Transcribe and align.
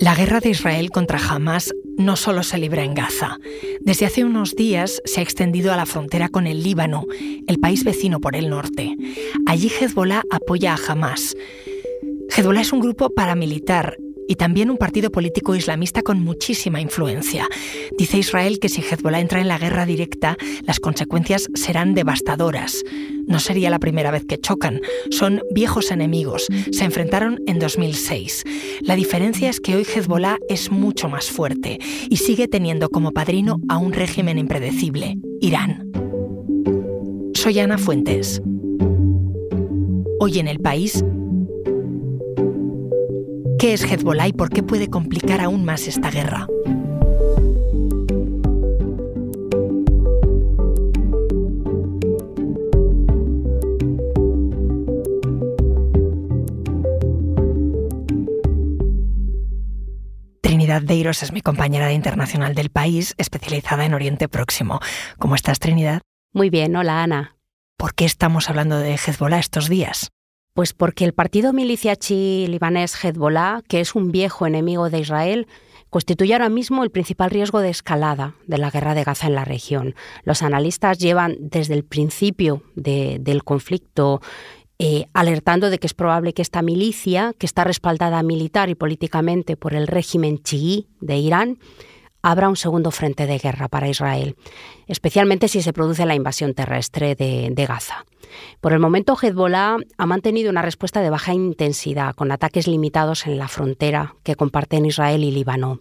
La 0.00 0.14
guerra 0.14 0.38
de 0.38 0.50
Israel 0.50 0.90
contra 0.90 1.18
Hamas 1.18 1.74
no 1.96 2.14
solo 2.14 2.44
se 2.44 2.56
libra 2.56 2.84
en 2.84 2.94
Gaza. 2.94 3.38
Desde 3.80 4.06
hace 4.06 4.24
unos 4.24 4.54
días 4.54 5.02
se 5.04 5.18
ha 5.18 5.22
extendido 5.24 5.72
a 5.72 5.76
la 5.76 5.86
frontera 5.86 6.28
con 6.28 6.46
el 6.46 6.62
Líbano, 6.62 7.04
el 7.48 7.58
país 7.58 7.82
vecino 7.82 8.20
por 8.20 8.36
el 8.36 8.48
norte. 8.48 8.96
Allí 9.46 9.68
Hezbollah 9.68 10.22
apoya 10.30 10.74
a 10.74 10.78
Hamas. 10.92 11.34
Hezbollah 12.30 12.60
es 12.60 12.72
un 12.72 12.80
grupo 12.80 13.10
paramilitar 13.10 13.96
y 14.28 14.36
también 14.36 14.70
un 14.70 14.76
partido 14.76 15.10
político 15.10 15.56
islamista 15.56 16.02
con 16.02 16.22
muchísima 16.22 16.80
influencia. 16.80 17.48
Dice 17.96 18.18
Israel 18.18 18.60
que 18.60 18.68
si 18.68 18.82
Hezbollah 18.82 19.20
entra 19.20 19.40
en 19.40 19.48
la 19.48 19.58
guerra 19.58 19.86
directa, 19.86 20.36
las 20.64 20.78
consecuencias 20.78 21.48
serán 21.54 21.94
devastadoras. 21.94 22.84
No 23.26 23.40
sería 23.40 23.70
la 23.70 23.78
primera 23.78 24.10
vez 24.10 24.24
que 24.26 24.38
chocan. 24.38 24.80
Son 25.10 25.42
viejos 25.50 25.90
enemigos. 25.90 26.46
Se 26.70 26.84
enfrentaron 26.84 27.40
en 27.46 27.58
2006. 27.58 28.44
La 28.82 28.94
diferencia 28.94 29.48
es 29.48 29.60
que 29.60 29.74
hoy 29.74 29.82
Hezbollah 29.84 30.36
es 30.48 30.70
mucho 30.70 31.08
más 31.08 31.30
fuerte 31.30 31.78
y 32.08 32.18
sigue 32.18 32.48
teniendo 32.48 32.90
como 32.90 33.12
padrino 33.12 33.60
a 33.68 33.78
un 33.78 33.92
régimen 33.92 34.38
impredecible, 34.38 35.16
Irán. 35.40 35.90
Soy 37.34 37.58
Ana 37.60 37.78
Fuentes. 37.78 38.42
Hoy 40.20 40.38
en 40.38 40.48
el 40.48 40.58
país 40.58 41.02
¿Qué 43.58 43.72
es 43.72 43.82
Hezbollah 43.82 44.28
y 44.28 44.32
por 44.32 44.50
qué 44.50 44.62
puede 44.62 44.88
complicar 44.88 45.40
aún 45.40 45.64
más 45.64 45.88
esta 45.88 46.12
guerra? 46.12 46.46
Trinidad 60.40 60.82
Deiros 60.82 61.24
es 61.24 61.32
mi 61.32 61.40
compañera 61.40 61.88
de 61.88 61.94
internacional 61.94 62.54
del 62.54 62.70
país, 62.70 63.14
especializada 63.18 63.84
en 63.84 63.94
Oriente 63.94 64.28
Próximo. 64.28 64.78
¿Cómo 65.18 65.34
estás, 65.34 65.58
Trinidad? 65.58 66.02
Muy 66.32 66.48
bien, 66.48 66.76
hola 66.76 67.02
Ana. 67.02 67.36
¿Por 67.76 67.94
qué 67.94 68.04
estamos 68.04 68.48
hablando 68.50 68.78
de 68.78 68.94
Hezbollah 68.94 69.40
estos 69.40 69.68
días? 69.68 70.12
Pues 70.58 70.72
porque 70.72 71.04
el 71.04 71.12
partido 71.12 71.52
milicia 71.52 71.96
libanés 72.10 72.92
Hezbollah, 73.04 73.62
que 73.68 73.78
es 73.78 73.94
un 73.94 74.10
viejo 74.10 74.44
enemigo 74.44 74.90
de 74.90 74.98
Israel, 74.98 75.46
constituye 75.88 76.32
ahora 76.32 76.48
mismo 76.48 76.82
el 76.82 76.90
principal 76.90 77.30
riesgo 77.30 77.60
de 77.60 77.68
escalada 77.68 78.34
de 78.48 78.58
la 78.58 78.68
guerra 78.68 78.94
de 78.94 79.04
Gaza 79.04 79.28
en 79.28 79.36
la 79.36 79.44
región. 79.44 79.94
Los 80.24 80.42
analistas 80.42 80.98
llevan 80.98 81.36
desde 81.38 81.74
el 81.74 81.84
principio 81.84 82.64
del 82.74 83.44
conflicto 83.44 84.20
eh, 84.80 85.06
alertando 85.12 85.70
de 85.70 85.78
que 85.78 85.86
es 85.86 85.94
probable 85.94 86.32
que 86.32 86.42
esta 86.42 86.60
milicia, 86.60 87.34
que 87.38 87.46
está 87.46 87.62
respaldada 87.62 88.20
militar 88.24 88.68
y 88.68 88.74
políticamente 88.74 89.56
por 89.56 89.74
el 89.74 89.86
régimen 89.86 90.42
chií 90.42 90.88
de 91.00 91.18
Irán, 91.18 91.58
habrá 92.22 92.48
un 92.48 92.56
segundo 92.56 92.90
frente 92.90 93.26
de 93.26 93.38
guerra 93.38 93.68
para 93.68 93.88
Israel, 93.88 94.36
especialmente 94.86 95.48
si 95.48 95.62
se 95.62 95.72
produce 95.72 96.06
la 96.06 96.14
invasión 96.14 96.54
terrestre 96.54 97.14
de, 97.14 97.66
Gaza. 97.66 98.04
Por 98.60 98.72
el 98.72 98.78
momento, 98.78 99.16
Hezbollah 99.20 99.76
ha 99.96 100.06
mantenido 100.06 100.50
una 100.50 100.62
respuesta 100.62 101.00
de 101.00 101.10
baja 101.10 101.34
intensidad, 101.34 102.14
con 102.14 102.32
ataques 102.32 102.66
limitados 102.66 103.26
en 103.26 103.38
la 103.38 103.48
frontera 103.48 104.16
que 104.22 104.36
comparten 104.36 104.86
Israel 104.86 105.24
y 105.24 105.30
Líbano. 105.30 105.80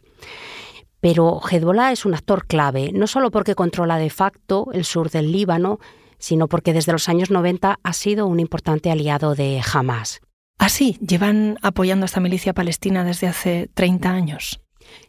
Pero 0.99 1.39
Hezbollah 1.39 1.91
es 1.91 2.05
un 2.05 2.13
actor 2.13 2.45
clave, 2.47 2.91
no 2.93 3.07
solo 3.07 3.31
porque 3.31 3.55
controla 3.55 3.97
de 3.97 4.09
facto 4.09 4.67
el 4.73 4.85
sur 4.85 5.09
del 5.09 5.31
Líbano, 5.31 5.79
sino 6.17 6.47
porque 6.47 6.73
desde 6.73 6.91
los 6.91 7.09
años 7.09 7.29
90 7.29 7.79
ha 7.81 7.93
sido 7.93 8.27
un 8.27 8.39
importante 8.39 8.89
aliado 8.89 9.35
de 9.35 9.61
Hamas. 9.73 10.21
¿Ah, 10.57 10.69
sí? 10.69 10.97
¿Llevan 10.99 11.59
apoyando 11.61 12.05
a 12.05 12.07
esta 12.07 12.19
milicia 12.19 12.53
palestina 12.53 13.03
desde 13.03 13.27
hace 13.27 13.69
30 13.75 14.09
años? 14.09 14.59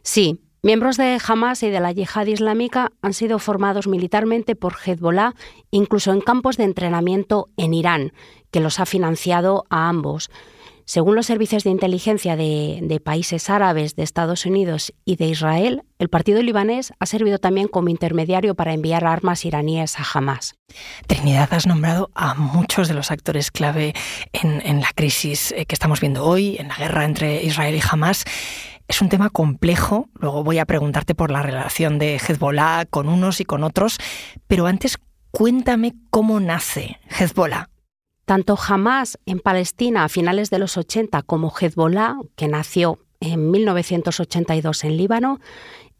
Sí, 0.03 0.39
Miembros 0.61 0.97
de 0.97 1.17
Hamas 1.25 1.63
y 1.63 1.69
de 1.69 1.79
la 1.79 1.93
yihad 1.93 2.25
islámica 2.25 2.91
han 3.01 3.13
sido 3.13 3.39
formados 3.39 3.87
militarmente 3.87 4.55
por 4.55 4.75
Hezbollah, 4.75 5.33
incluso 5.71 6.11
en 6.11 6.19
campos 6.19 6.57
de 6.57 6.65
entrenamiento 6.65 7.47
en 7.55 7.73
Irán, 7.73 8.11
que 8.51 8.59
los 8.59 8.81
ha 8.81 8.85
financiado 8.85 9.63
a 9.69 9.87
ambos. 9.87 10.29
Según 10.83 11.15
los 11.15 11.27
servicios 11.27 11.63
de 11.63 11.69
inteligencia 11.69 12.35
de, 12.35 13.01
países 13.05 13.49
árabes, 13.49 13.95
de 13.95 14.03
Estados 14.03 14.45
Unidos 14.45 14.91
y 15.05 15.17
de 15.17 15.27
Israel, 15.27 15.83
el 15.99 16.09
partido 16.09 16.41
libanés 16.41 16.93
ha 16.99 17.05
servido 17.05 17.37
también 17.37 17.67
como 17.67 17.89
intermediario 17.89 18.55
para 18.55 18.73
enviar 18.73 19.05
armas 19.05 19.45
iraníes 19.45 19.99
a 19.99 20.05
Hamas. 20.11 20.55
Trinidad, 21.05 21.53
has 21.53 21.67
nombrado 21.67 22.09
a 22.15 22.33
muchos 22.33 22.87
de 22.87 22.95
los 22.95 23.11
actores 23.11 23.51
clave 23.51 23.93
en, 24.33 24.61
en 24.65 24.81
la 24.81 24.89
crisis 24.95 25.51
eh, 25.51 25.65
que 25.67 25.75
estamos 25.75 26.01
viendo 26.01 26.25
hoy, 26.25 26.57
en 26.57 26.69
la 26.69 26.75
guerra 26.75 27.05
entre 27.05 27.43
Israel 27.43 27.75
y 27.75 27.81
Hamas. 27.87 28.25
Es 28.89 29.03
un 29.03 29.09
tema 29.09 29.29
complejo, 29.29 30.09
luego 30.15 30.43
voy 30.43 30.57
a 30.57 30.65
preguntarte 30.65 31.13
por 31.13 31.29
la 31.29 31.43
relación 31.43 31.99
de 31.99 32.15
Hezbollah 32.15 32.85
con 32.89 33.07
unos 33.07 33.39
y 33.39 33.45
con 33.45 33.63
otros, 33.63 33.99
pero 34.47 34.65
antes 34.65 34.97
cuéntame 35.29 35.93
cómo 36.09 36.39
nace 36.39 36.97
Hezbollah. 37.07 37.69
Tanto 38.25 38.57
Hamas 38.57 39.19
en 39.27 39.41
Palestina 39.41 40.05
a 40.05 40.09
finales 40.09 40.49
de 40.49 40.57
los 40.57 40.75
80 40.75 41.21
como 41.21 41.53
Hezbollah, 41.55 42.15
que 42.35 42.47
nació 42.47 42.97
en 43.19 43.51
1982 43.51 44.83
en 44.83 44.97
Líbano, 44.97 45.39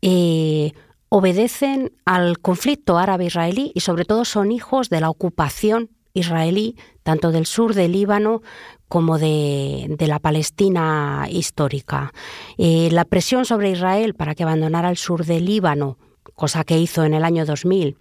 eh, 0.02 0.72
obedecen 1.10 1.94
al 2.06 2.40
conflicto 2.40 2.98
árabe-israelí 2.98 3.72
y 3.76 3.82
sobre 3.82 4.06
todo 4.06 4.26
son 4.26 4.52
hijos 4.52 4.90
de 4.90 5.02
la 5.02 5.12
ocupación 5.12 5.92
israelí, 6.14 6.76
tanto 7.04 7.32
del 7.32 7.46
sur 7.46 7.74
del 7.74 7.92
Líbano 7.92 8.42
como 8.88 9.20
de, 9.20 9.96
la 10.00 10.20
Palestina 10.20 11.28
histórica. 11.30 12.14
Eh, 12.58 12.90
la 12.92 13.06
presión 13.06 13.46
sobre 13.46 13.72
Israel 13.72 14.16
para 14.16 14.36
que 14.36 14.44
abandonara 14.44 14.90
el 14.90 14.98
sur 14.98 15.26
del 15.26 15.46
Líbano, 15.46 15.98
cosa 16.36 16.64
que 16.64 16.80
hizo 16.80 17.04
en 17.04 17.14
el 17.14 17.24
año 17.24 17.46
2000, 17.46 17.96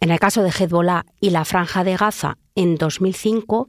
en 0.00 0.10
el 0.10 0.18
caso 0.20 0.42
de 0.42 0.50
Hezbollah 0.50 1.06
y 1.20 1.30
la 1.30 1.44
Franja 1.44 1.84
de 1.84 1.96
Gaza 1.96 2.38
en 2.54 2.76
2005, 2.76 3.68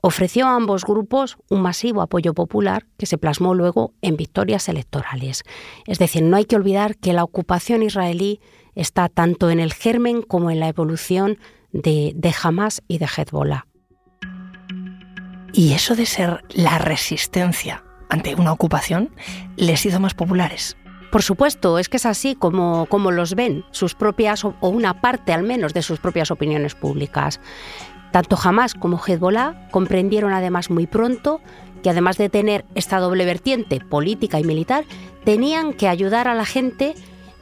ofreció 0.00 0.46
a 0.46 0.54
ambos 0.54 0.84
grupos 0.84 1.36
un 1.50 1.62
masivo 1.62 2.00
apoyo 2.00 2.32
popular 2.32 2.86
que 2.96 3.06
se 3.06 3.18
plasmó 3.18 3.54
luego 3.54 3.92
en 4.02 4.16
victorias 4.16 4.68
electorales. 4.68 5.42
Es 5.86 5.98
decir, 5.98 6.22
no 6.22 6.36
hay 6.36 6.44
que 6.44 6.56
olvidar 6.56 6.96
que 6.96 7.12
la 7.12 7.24
ocupación 7.24 7.82
israelí 7.82 8.40
está 8.74 9.08
tanto 9.08 9.50
en 9.50 9.58
el 9.58 9.72
germen 9.72 10.22
como 10.22 10.50
en 10.50 10.60
la 10.60 10.68
evolución 10.68 11.38
de, 11.82 12.12
de 12.14 12.34
Hamas 12.42 12.82
y 12.88 12.98
de 12.98 13.06
Hezbollah. 13.06 13.66
Y 15.52 15.72
eso 15.72 15.96
de 15.96 16.06
ser 16.06 16.44
la 16.50 16.78
resistencia 16.78 17.82
ante 18.08 18.34
una 18.34 18.52
ocupación 18.52 19.10
les 19.56 19.86
hizo 19.86 20.00
más 20.00 20.14
populares. 20.14 20.76
Por 21.10 21.22
supuesto, 21.22 21.78
es 21.78 21.88
que 21.88 21.96
es 21.96 22.06
así 22.06 22.34
como, 22.34 22.86
como 22.86 23.10
los 23.10 23.34
ven 23.34 23.64
sus 23.70 23.94
propias, 23.94 24.44
o 24.44 24.54
una 24.60 25.00
parte 25.00 25.32
al 25.32 25.44
menos 25.44 25.72
de 25.72 25.82
sus 25.82 25.98
propias 25.98 26.30
opiniones 26.30 26.74
públicas. 26.74 27.40
Tanto 28.12 28.36
Hamas 28.42 28.74
como 28.74 29.00
Hezbollah 29.02 29.68
comprendieron 29.70 30.32
además 30.32 30.68
muy 30.68 30.86
pronto 30.86 31.40
que 31.82 31.90
además 31.90 32.18
de 32.18 32.28
tener 32.28 32.64
esta 32.74 32.98
doble 32.98 33.24
vertiente 33.24 33.78
política 33.80 34.40
y 34.40 34.44
militar, 34.44 34.84
tenían 35.24 35.72
que 35.72 35.86
ayudar 35.86 36.26
a 36.26 36.34
la 36.34 36.44
gente 36.44 36.94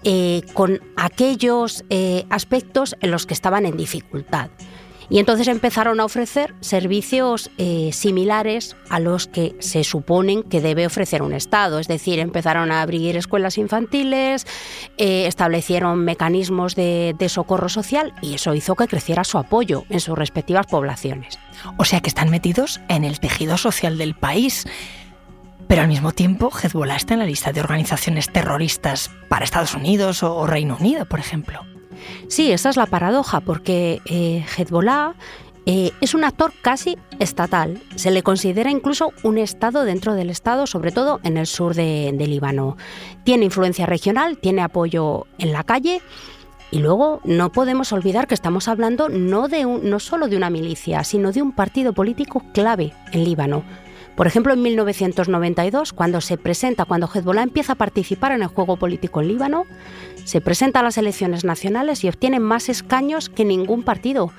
eh, 0.04 0.42
con 0.52 0.80
aquellos 0.96 1.84
eh, 1.90 2.24
aspectos 2.30 2.94
en 3.00 3.10
los 3.10 3.26
que 3.26 3.34
estaban 3.34 3.66
en 3.66 3.76
dificultad. 3.76 4.50
Y 5.10 5.18
entonces 5.18 5.48
empezaron 5.48 6.00
a 6.00 6.04
ofrecer 6.06 6.54
servicios 6.60 7.50
eh, 7.58 7.90
similares 7.92 8.74
a 8.88 9.00
los 9.00 9.26
que 9.26 9.54
se 9.58 9.84
suponen 9.84 10.42
que 10.42 10.62
debe 10.62 10.86
ofrecer 10.86 11.20
un 11.20 11.34
Estado. 11.34 11.78
Es 11.78 11.88
decir, 11.88 12.18
empezaron 12.18 12.72
a 12.72 12.80
abrir 12.80 13.16
escuelas 13.16 13.58
infantiles, 13.58 14.46
establecieron 14.96 16.04
mecanismos 16.04 16.74
de 16.74 17.26
socorro 17.28 17.68
social 17.68 18.14
y 18.22 18.34
eso 18.34 18.54
hizo 18.54 18.76
que 18.76 18.88
creciera 18.88 19.24
su 19.24 19.36
apoyo 19.36 19.84
en 19.90 20.00
sus 20.00 20.16
respectivas 20.16 20.66
poblaciones. 20.66 21.38
O 21.76 21.84
sea 21.84 22.00
que 22.00 22.08
están 22.08 22.30
metidos 22.30 22.80
en 22.88 23.04
el 23.04 23.20
tejido 23.20 23.58
social 23.58 23.98
del 23.98 24.14
país. 24.14 24.66
Pero 25.68 25.82
al 25.82 25.88
mismo 25.88 26.12
tiempo, 26.12 26.50
Hezbollah 26.50 26.96
está 26.96 27.14
en 27.14 27.20
la 27.20 27.26
lista 27.26 27.52
de 27.52 27.60
organizaciones 27.60 28.30
terroristas 28.30 29.10
para 29.28 29.44
Estados 29.44 29.74
Unidos 29.74 30.22
o 30.22 30.46
Reino 30.46 30.76
Unido, 30.78 31.06
por 31.06 31.20
ejemplo. 31.20 31.60
Sí, 32.28 32.52
esa 32.52 32.70
es 32.70 32.76
la 32.76 32.86
paradoja, 32.86 33.40
porque 33.40 34.00
eh, 34.06 34.44
Hezbollah 34.56 35.14
eh, 35.66 35.92
es 36.00 36.14
un 36.14 36.24
actor 36.24 36.52
casi 36.60 36.98
estatal. 37.18 37.80
Se 37.94 38.10
le 38.10 38.22
considera 38.22 38.70
incluso 38.70 39.12
un 39.22 39.38
Estado 39.38 39.84
dentro 39.84 40.14
del 40.14 40.30
Estado, 40.30 40.66
sobre 40.66 40.92
todo 40.92 41.20
en 41.22 41.36
el 41.36 41.46
sur 41.46 41.74
de, 41.74 42.12
Líbano. 42.12 42.76
Tiene 43.24 43.46
influencia 43.46 43.86
regional, 43.86 44.38
tiene 44.38 44.62
apoyo 44.62 45.26
en 45.38 45.52
la 45.52 45.64
calle. 45.64 46.02
Y 46.70 46.80
luego 46.80 47.20
no 47.24 47.52
podemos 47.52 47.92
olvidar 47.92 48.26
que 48.26 48.34
estamos 48.34 48.68
hablando 48.68 49.08
no, 49.08 49.48
de 49.48 49.64
no 49.64 50.00
solo 50.00 50.28
de 50.28 50.36
una 50.36 50.50
milicia, 50.50 51.04
sino 51.04 51.30
de 51.30 51.40
un 51.40 51.52
partido 51.52 51.92
político 51.92 52.42
clave 52.52 52.92
en 53.12 53.24
Líbano. 53.24 53.62
Por 54.16 54.28
ejemplo, 54.28 54.52
en 54.52 54.62
1992, 54.62 55.92
cuando 55.92 56.20
se 56.20 56.38
presenta, 56.38 56.84
cuando 56.84 57.10
Hezbollah 57.12 57.42
empieza 57.42 57.72
a 57.72 57.76
participar 57.76 58.32
en 58.32 58.42
el 58.42 58.48
juego 58.48 58.76
político 58.76 59.20
en 59.20 59.28
Líbano, 59.28 59.66
se 60.24 60.40
presenta 60.40 60.80
a 60.80 60.82
las 60.82 60.98
elecciones 60.98 61.44
nacionales 61.44 62.04
y 62.04 62.08
obtiene 62.08 62.38
más 62.38 62.68
escaños 62.68 63.28
que 63.28 63.44
ningún 63.44 63.82
partido. 63.82 64.32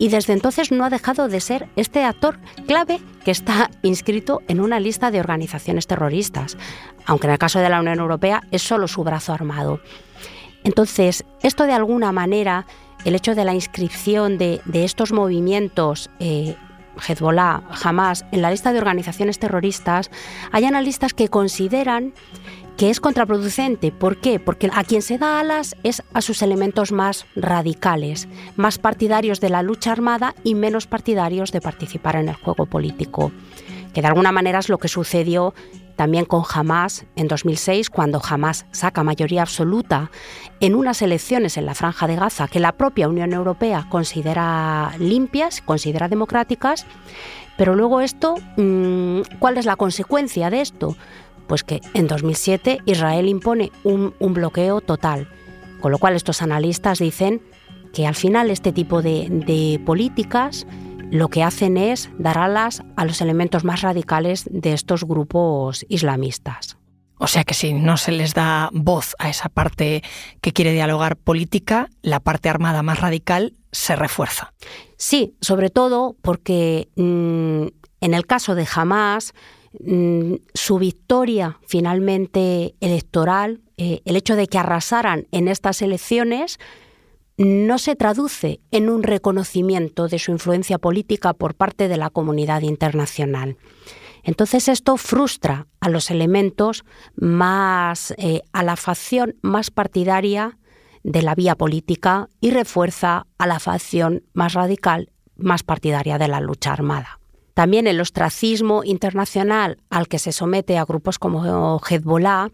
y 0.00 0.10
desde 0.10 0.32
entonces 0.32 0.70
no 0.70 0.84
ha 0.84 0.90
dejado 0.90 1.26
de 1.26 1.40
ser 1.40 1.68
este 1.74 2.04
actor 2.04 2.38
clave 2.68 3.00
que 3.24 3.32
está 3.32 3.68
inscrito 3.82 4.42
en 4.46 4.60
una 4.60 4.78
lista 4.78 5.10
de 5.10 5.18
organizaciones 5.18 5.88
terroristas, 5.88 6.56
aunque 7.04 7.26
en 7.26 7.32
el 7.32 7.38
caso 7.38 7.58
de 7.58 7.68
la 7.68 7.80
Unión 7.80 7.98
Europea 7.98 8.44
es 8.52 8.62
solo 8.62 8.86
su 8.86 9.02
brazo 9.02 9.32
armado. 9.32 9.80
Entonces, 10.62 11.24
esto 11.42 11.64
de 11.64 11.72
alguna 11.72 12.12
manera, 12.12 12.64
el 13.04 13.16
hecho 13.16 13.34
de 13.34 13.44
la 13.44 13.54
inscripción 13.54 14.38
de, 14.38 14.60
estos 14.72 15.10
movimientos 15.12 16.10
eh, 16.20 16.54
Hezbollah, 17.06 17.62
Hamas, 17.82 18.24
en 18.32 18.42
la 18.42 18.50
lista 18.50 18.72
de 18.72 18.78
organizaciones 18.78 19.38
terroristas, 19.38 20.10
hay 20.52 20.64
analistas 20.64 21.14
que 21.14 21.28
consideran 21.28 22.14
que 22.78 22.90
es 22.90 23.00
contraproducente. 23.00 23.90
¿Por 23.90 24.18
qué? 24.18 24.38
Porque 24.38 24.70
a 24.72 24.84
quien 24.84 25.02
se 25.02 25.18
da 25.18 25.40
alas 25.40 25.76
es 25.82 26.02
a 26.14 26.20
sus 26.20 26.42
elementos 26.42 26.92
más 26.92 27.26
radicales, 27.34 28.28
más 28.56 28.78
partidarios 28.78 29.40
de 29.40 29.50
la 29.50 29.62
lucha 29.62 29.90
armada 29.90 30.34
y 30.44 30.54
menos 30.54 30.86
partidarios 30.86 31.50
de 31.50 31.60
participar 31.60 32.16
en 32.16 32.28
el 32.28 32.36
juego 32.36 32.66
político. 32.66 33.32
Que 33.92 34.00
de 34.00 34.06
alguna 34.06 34.30
manera 34.30 34.60
es 34.60 34.68
lo 34.68 34.78
que 34.78 34.86
sucedió 34.86 35.54
también 35.98 36.26
con 36.26 36.44
Hamas 36.48 37.06
en 37.16 37.26
2006, 37.26 37.90
cuando 37.90 38.22
Hamas 38.22 38.66
saca 38.70 39.02
mayoría 39.02 39.42
absoluta 39.42 40.12
en 40.60 40.76
unas 40.76 41.02
elecciones 41.02 41.56
en 41.56 41.66
la 41.66 41.74
Franja 41.74 42.06
de 42.06 42.14
Gaza 42.14 42.46
que 42.46 42.60
la 42.60 42.70
propia 42.70 43.08
Unión 43.08 43.32
Europea 43.32 43.84
considera 43.90 44.92
limpias, 45.00 45.60
considera 45.60 46.06
democráticas, 46.08 46.86
pero 47.56 47.74
luego 47.74 48.00
esto, 48.00 48.36
mm, 48.56 49.22
¿cuál 49.40 49.58
es 49.58 49.66
la 49.66 49.74
consecuencia 49.74 50.50
de 50.50 50.60
esto? 50.60 50.96
Pues 51.48 51.64
que 51.64 51.80
en 51.94 52.06
2007 52.06 52.78
Israel 52.86 53.26
impone 53.26 53.72
un, 53.82 54.14
bloqueo 54.20 54.80
total, 54.80 55.26
con 55.80 55.90
lo 55.90 55.98
cual 55.98 56.14
estos 56.14 56.42
analistas 56.42 57.00
dicen 57.00 57.42
que 57.92 58.06
al 58.06 58.14
final 58.14 58.52
este 58.52 58.70
tipo 58.70 59.02
de, 59.02 59.80
políticas 59.84 60.64
lo 61.10 61.28
que 61.28 61.42
hacen 61.42 61.76
es 61.76 62.10
dar 62.18 62.38
alas 62.38 62.82
a 62.96 63.04
los 63.04 63.20
elementos 63.20 63.64
más 63.64 63.82
radicales 63.82 64.48
de 64.50 64.72
estos 64.72 65.04
grupos 65.04 65.84
islamistas. 65.88 66.76
O 67.18 67.26
sea 67.26 67.44
que 67.44 67.54
si 67.54 67.72
no 67.72 67.96
se 67.96 68.12
les 68.12 68.34
da 68.34 68.70
voz 68.72 69.16
a 69.18 69.28
esa 69.28 69.48
parte 69.48 70.02
que 70.40 70.52
quiere 70.52 70.72
dialogar 70.72 71.16
política, 71.16 71.90
la 72.02 72.20
parte 72.20 72.48
armada 72.48 72.82
más 72.82 73.00
radical 73.00 73.54
se 73.72 73.96
refuerza. 73.96 74.52
Sí, 74.96 75.34
sobre 75.40 75.70
todo 75.70 76.16
porque 76.22 76.88
mm, 76.96 77.66
en 78.00 78.14
el 78.14 78.26
caso 78.26 78.54
de 78.54 78.68
Hamas, 78.72 79.34
Mm, 79.80 80.36
su 80.54 80.78
victoria 80.78 81.58
finalmente 81.66 82.74
electoral, 82.80 83.60
eh, 83.76 84.00
el 84.06 84.16
hecho 84.16 84.34
de 84.34 84.46
que 84.46 84.58
arrasaran 84.58 85.26
en 85.30 85.46
estas 85.46 85.82
elecciones, 85.82 86.58
no 87.38 87.78
se 87.78 87.94
traduce 87.94 88.60
en 88.72 88.90
un 88.90 89.04
reconocimiento 89.04 90.08
de 90.08 90.18
su 90.18 90.32
influencia 90.32 90.78
política 90.78 91.32
por 91.32 91.54
parte 91.54 91.88
de 91.88 91.96
la 91.96 92.10
comunidad 92.10 92.62
internacional. 92.62 93.56
Entonces 94.24 94.68
esto 94.68 94.96
frustra 94.96 95.68
a 95.80 95.88
los 95.88 96.10
elementos 96.10 96.84
más, 97.14 98.12
eh, 98.18 98.42
a 98.52 98.64
la 98.64 98.76
facción 98.76 99.36
más 99.40 99.70
partidaria 99.70 100.58
de 101.04 101.22
la 101.22 101.36
vía 101.36 101.54
política 101.54 102.28
y 102.40 102.50
refuerza 102.50 103.26
a 103.38 103.46
la 103.46 103.60
facción 103.60 104.24
más 104.34 104.54
radical, 104.54 105.12
más 105.36 105.62
partidaria 105.62 106.18
de 106.18 106.28
la 106.28 106.40
lucha 106.40 106.72
armada. 106.72 107.17
También 107.58 107.88
el 107.88 108.00
ostracismo 108.00 108.84
internacional 108.84 109.78
al 109.90 110.06
que 110.06 110.20
se 110.20 110.30
somete 110.30 110.78
a 110.78 110.84
grupos 110.84 111.18
como 111.18 111.80
Hezbollah 111.80 112.50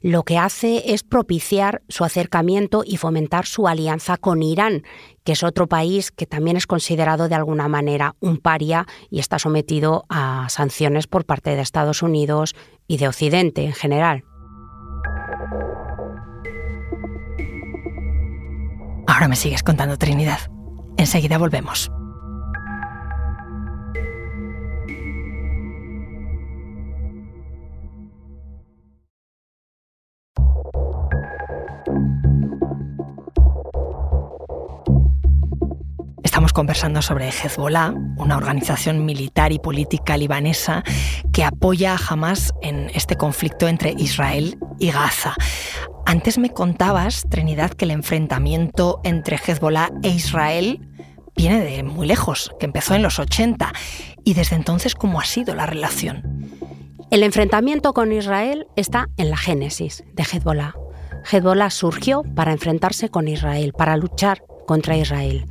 lo 0.00 0.22
que 0.22 0.38
hace 0.38 0.94
es 0.94 1.02
propiciar 1.02 1.82
su 1.88 2.04
acercamiento 2.04 2.84
y 2.86 2.96
fomentar 2.96 3.46
su 3.46 3.66
alianza 3.66 4.16
con 4.16 4.44
Irán, 4.44 4.84
que 5.24 5.32
es 5.32 5.42
otro 5.42 5.66
país 5.66 6.12
que 6.12 6.26
también 6.26 6.56
es 6.56 6.68
considerado 6.68 7.28
de 7.28 7.34
alguna 7.34 7.66
manera 7.66 8.14
un 8.20 8.38
paria 8.38 8.86
y 9.10 9.18
está 9.18 9.40
sometido 9.40 10.04
a 10.08 10.46
sanciones 10.50 11.08
por 11.08 11.24
parte 11.24 11.56
de 11.56 11.62
Estados 11.62 12.00
Unidos 12.00 12.54
y 12.86 12.98
de 12.98 13.08
Occidente 13.08 13.64
en 13.64 13.72
general. 13.72 14.22
Ahora 19.08 19.26
me 19.26 19.34
sigues 19.34 19.64
contando 19.64 19.96
Trinidad. 19.96 20.48
Enseguida 20.96 21.38
volvemos. 21.38 21.90
Conversando 36.54 37.02
sobre 37.02 37.28
Hezbollah, 37.28 37.92
una 38.16 38.38
organización 38.38 39.04
militar 39.04 39.52
y 39.52 39.58
política 39.58 40.16
libanesa 40.16 40.82
que 41.32 41.44
apoya 41.44 41.92
a 41.92 41.98
Hamas 41.98 42.54
en 42.62 42.90
este 42.94 43.16
conflicto 43.16 43.68
entre 43.68 43.94
Israel 43.98 44.56
y 44.78 44.90
Gaza. 44.90 45.34
Antes 46.06 46.38
me 46.38 46.50
contabas, 46.50 47.24
Trinidad, 47.28 47.72
que 47.72 47.84
el 47.84 47.90
enfrentamiento 47.90 49.00
entre 49.04 49.36
Hezbollah 49.36 49.90
e 50.02 50.10
Israel 50.10 50.88
viene 51.36 51.60
de 51.60 51.82
muy 51.82 52.06
lejos, 52.06 52.52
que 52.58 52.66
empezó 52.66 52.94
en 52.94 53.02
los 53.02 53.18
80. 53.18 53.72
¿Y 54.22 54.34
desde 54.34 54.56
entonces 54.56 54.94
cómo 54.94 55.20
ha 55.20 55.24
sido 55.24 55.54
la 55.54 55.66
relación? 55.66 56.48
El 57.10 57.22
enfrentamiento 57.24 57.92
con 57.92 58.12
Israel 58.12 58.68
está 58.76 59.08
en 59.16 59.30
la 59.30 59.36
génesis 59.36 60.04
de 60.14 60.22
Hezbollah. 60.22 60.74
Hezbollah 61.30 61.70
surgió 61.70 62.22
para 62.22 62.52
enfrentarse 62.52 63.08
con 63.08 63.28
Israel, 63.28 63.72
para 63.76 63.96
luchar 63.96 64.42
contra 64.64 64.96
Israel. 64.96 65.46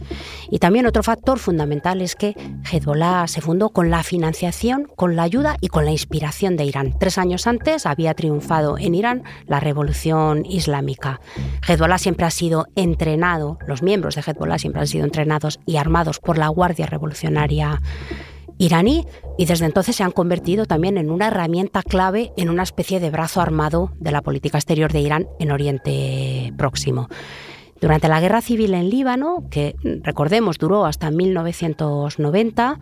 Y 0.50 0.60
también 0.60 0.86
otro 0.86 1.04
factor 1.04 1.40
fundamental 1.40 2.02
es 2.02 2.16
que 2.16 2.36
Hezbollah 2.72 3.28
se 3.28 3.42
fundó 3.42 3.70
con 3.70 3.90
la 3.90 4.04
financiación, 4.04 4.88
con 4.96 5.16
la 5.16 5.24
ayuda 5.24 5.58
y 5.62 5.68
con 5.68 5.86
la 5.86 5.92
inspiración 5.92 6.58
de 6.58 6.66
Irán. 6.66 6.94
Tres 7.00 7.18
años 7.18 7.48
antes 7.48 7.86
había 7.86 8.14
triunfado 8.14 8.78
en 8.78 8.96
Irán 8.96 9.24
la 9.48 9.60
revolución 9.60 10.46
islámica. 10.46 11.22
Hezbollah 11.68 11.98
siempre 11.98 12.26
ha 12.26 12.32
sido 12.32 12.68
entrenado, 12.76 13.58
los 13.68 13.82
miembros 13.82 14.16
de 14.16 14.22
Hezbollah 14.22 14.60
siempre 14.60 14.82
han 14.82 14.88
sido 14.88 15.06
entrenados 15.06 15.60
y 15.66 15.78
armados 15.78 16.20
por 16.20 16.38
la 16.38 16.48
Guardia 16.48 16.86
Revolucionaria 16.86 17.80
iraní 18.58 19.06
y 19.38 19.46
desde 19.46 19.66
entonces 19.66 19.96
se 19.96 20.04
han 20.04 20.12
convertido 20.12 20.66
también 20.66 20.98
en 20.98 21.10
una 21.10 21.28
herramienta 21.28 21.82
clave 21.84 22.32
en 22.38 22.50
una 22.50 22.64
especie 22.64 23.00
de 23.00 23.10
brazo 23.10 23.42
armado 23.42 23.92
de 24.00 24.12
la 24.12 24.22
política 24.22 24.58
exterior 24.58 24.92
de 24.92 25.02
Irán 25.02 25.28
en 25.40 25.52
Oriente 25.52 26.54
Próximo. 26.58 27.10
Durante 27.84 28.08
la 28.08 28.22
guerra 28.22 28.40
civil 28.40 28.76
en 28.76 28.90
Líbano, 28.90 29.44
que 29.52 29.76
recordemos 30.04 30.58
duró 30.58 30.86
hasta 30.86 31.12
1990, 31.12 32.80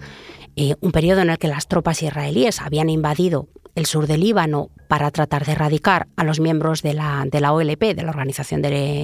eh, 0.56 0.75
un 0.80 0.92
periodo 0.92 1.21
en 1.21 1.31
el 1.31 1.39
que 1.39 1.48
las 1.48 1.68
tropas 1.68 2.03
israelíes 2.03 2.62
habían 2.62 2.88
invadido 2.88 3.48
el 3.74 3.88
sur 3.88 4.06
de 4.06 4.19
Líbano 4.19 4.69
para 4.88 5.09
tratar 5.09 5.44
de 5.44 5.53
erradicar 5.53 6.07
a 6.18 6.24
los 6.24 6.39
miembros 6.39 6.83
de 6.83 6.94
la, 6.94 7.25
de 7.25 7.42
la 7.42 7.52
OLP, 7.52 7.95
de 7.95 8.04
la 8.04 8.11
Organización 8.11 8.61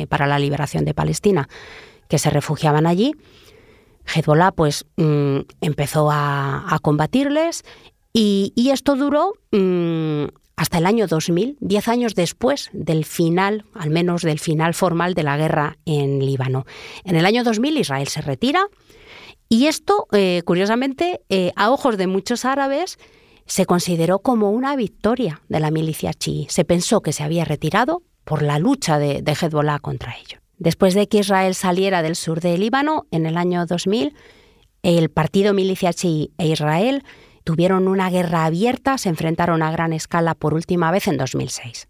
para 0.08 0.28
la 0.28 0.38
Liberación 0.38 0.86
de 0.86 0.94
Palestina, 0.94 1.50
que 2.08 2.20
se 2.20 2.30
refugiaban 2.30 2.86
allí. 2.86 3.16
Hezbollah 4.06 4.52
pues 4.52 4.86
mm, 4.98 5.40
empezó 5.62 6.10
a, 6.12 6.78
combatirles 6.84 7.64
y, 8.14 8.54
esto 8.72 8.96
duró 8.96 9.34
mm, 9.52 10.26
hasta 10.58 10.80
el 10.80 10.88
año 10.88 11.08
2000, 11.08 11.58
diez 11.62 11.88
años 11.88 12.16
después 12.16 12.70
del 12.74 13.06
final, 13.06 13.66
al 13.76 13.92
menos 13.92 14.24
del 14.24 14.40
final 14.40 14.74
formal 14.74 15.14
de 15.14 15.24
la 15.24 15.38
guerra 15.38 15.78
en 15.86 16.20
Líbano. 16.20 16.66
En 17.06 17.16
el 17.16 17.26
año 17.26 17.44
2000 17.44 17.78
Israel 17.78 18.08
se 18.08 18.22
retira 18.22 18.68
y 19.50 19.68
esto, 19.68 20.08
eh, 20.12 20.42
curiosamente, 20.46 21.22
eh, 21.30 21.54
a 21.56 21.72
ojos 21.72 21.96
de 21.98 22.08
muchos 22.08 22.44
árabes, 22.44 22.98
se 23.46 23.66
consideró 23.66 24.20
como 24.20 24.52
una 24.52 24.76
victoria 24.76 25.42
de 25.48 25.60
la 25.60 25.72
milicia 25.72 26.12
chií. 26.12 26.48
Se 26.50 26.66
pensó 26.66 27.02
que 27.02 27.14
se 27.14 27.24
había 27.24 27.46
retirado 27.46 28.02
por 28.26 28.42
la 28.42 28.60
lucha 28.60 28.98
de, 28.98 29.22
de 29.22 29.32
Hezbollah 29.32 29.80
contra 29.80 30.18
ellos. 30.18 30.42
Después 30.58 30.96
de 30.96 31.08
que 31.08 31.20
Israel 31.20 31.54
saliera 31.54 32.02
del 32.02 32.16
sur 32.16 32.42
de 32.42 32.58
Líbano 32.58 33.06
en 33.12 33.28
el 33.28 33.38
año 33.38 33.66
2000, 33.68 34.16
el 34.82 35.10
partido 35.10 35.54
milicia 35.54 35.94
chií 35.94 36.32
e 36.40 36.48
Israel 36.48 37.04
tuvieron 37.48 37.88
una 37.88 38.10
guerra 38.10 38.44
abierta, 38.44 38.98
se 38.98 39.08
enfrentaron 39.08 39.64
a 39.64 39.72
gran 39.72 39.94
escala 39.94 40.36
por 40.36 40.54
última 40.54 40.92
vez 40.92 41.08
en 41.08 41.16
2006. 41.16 41.88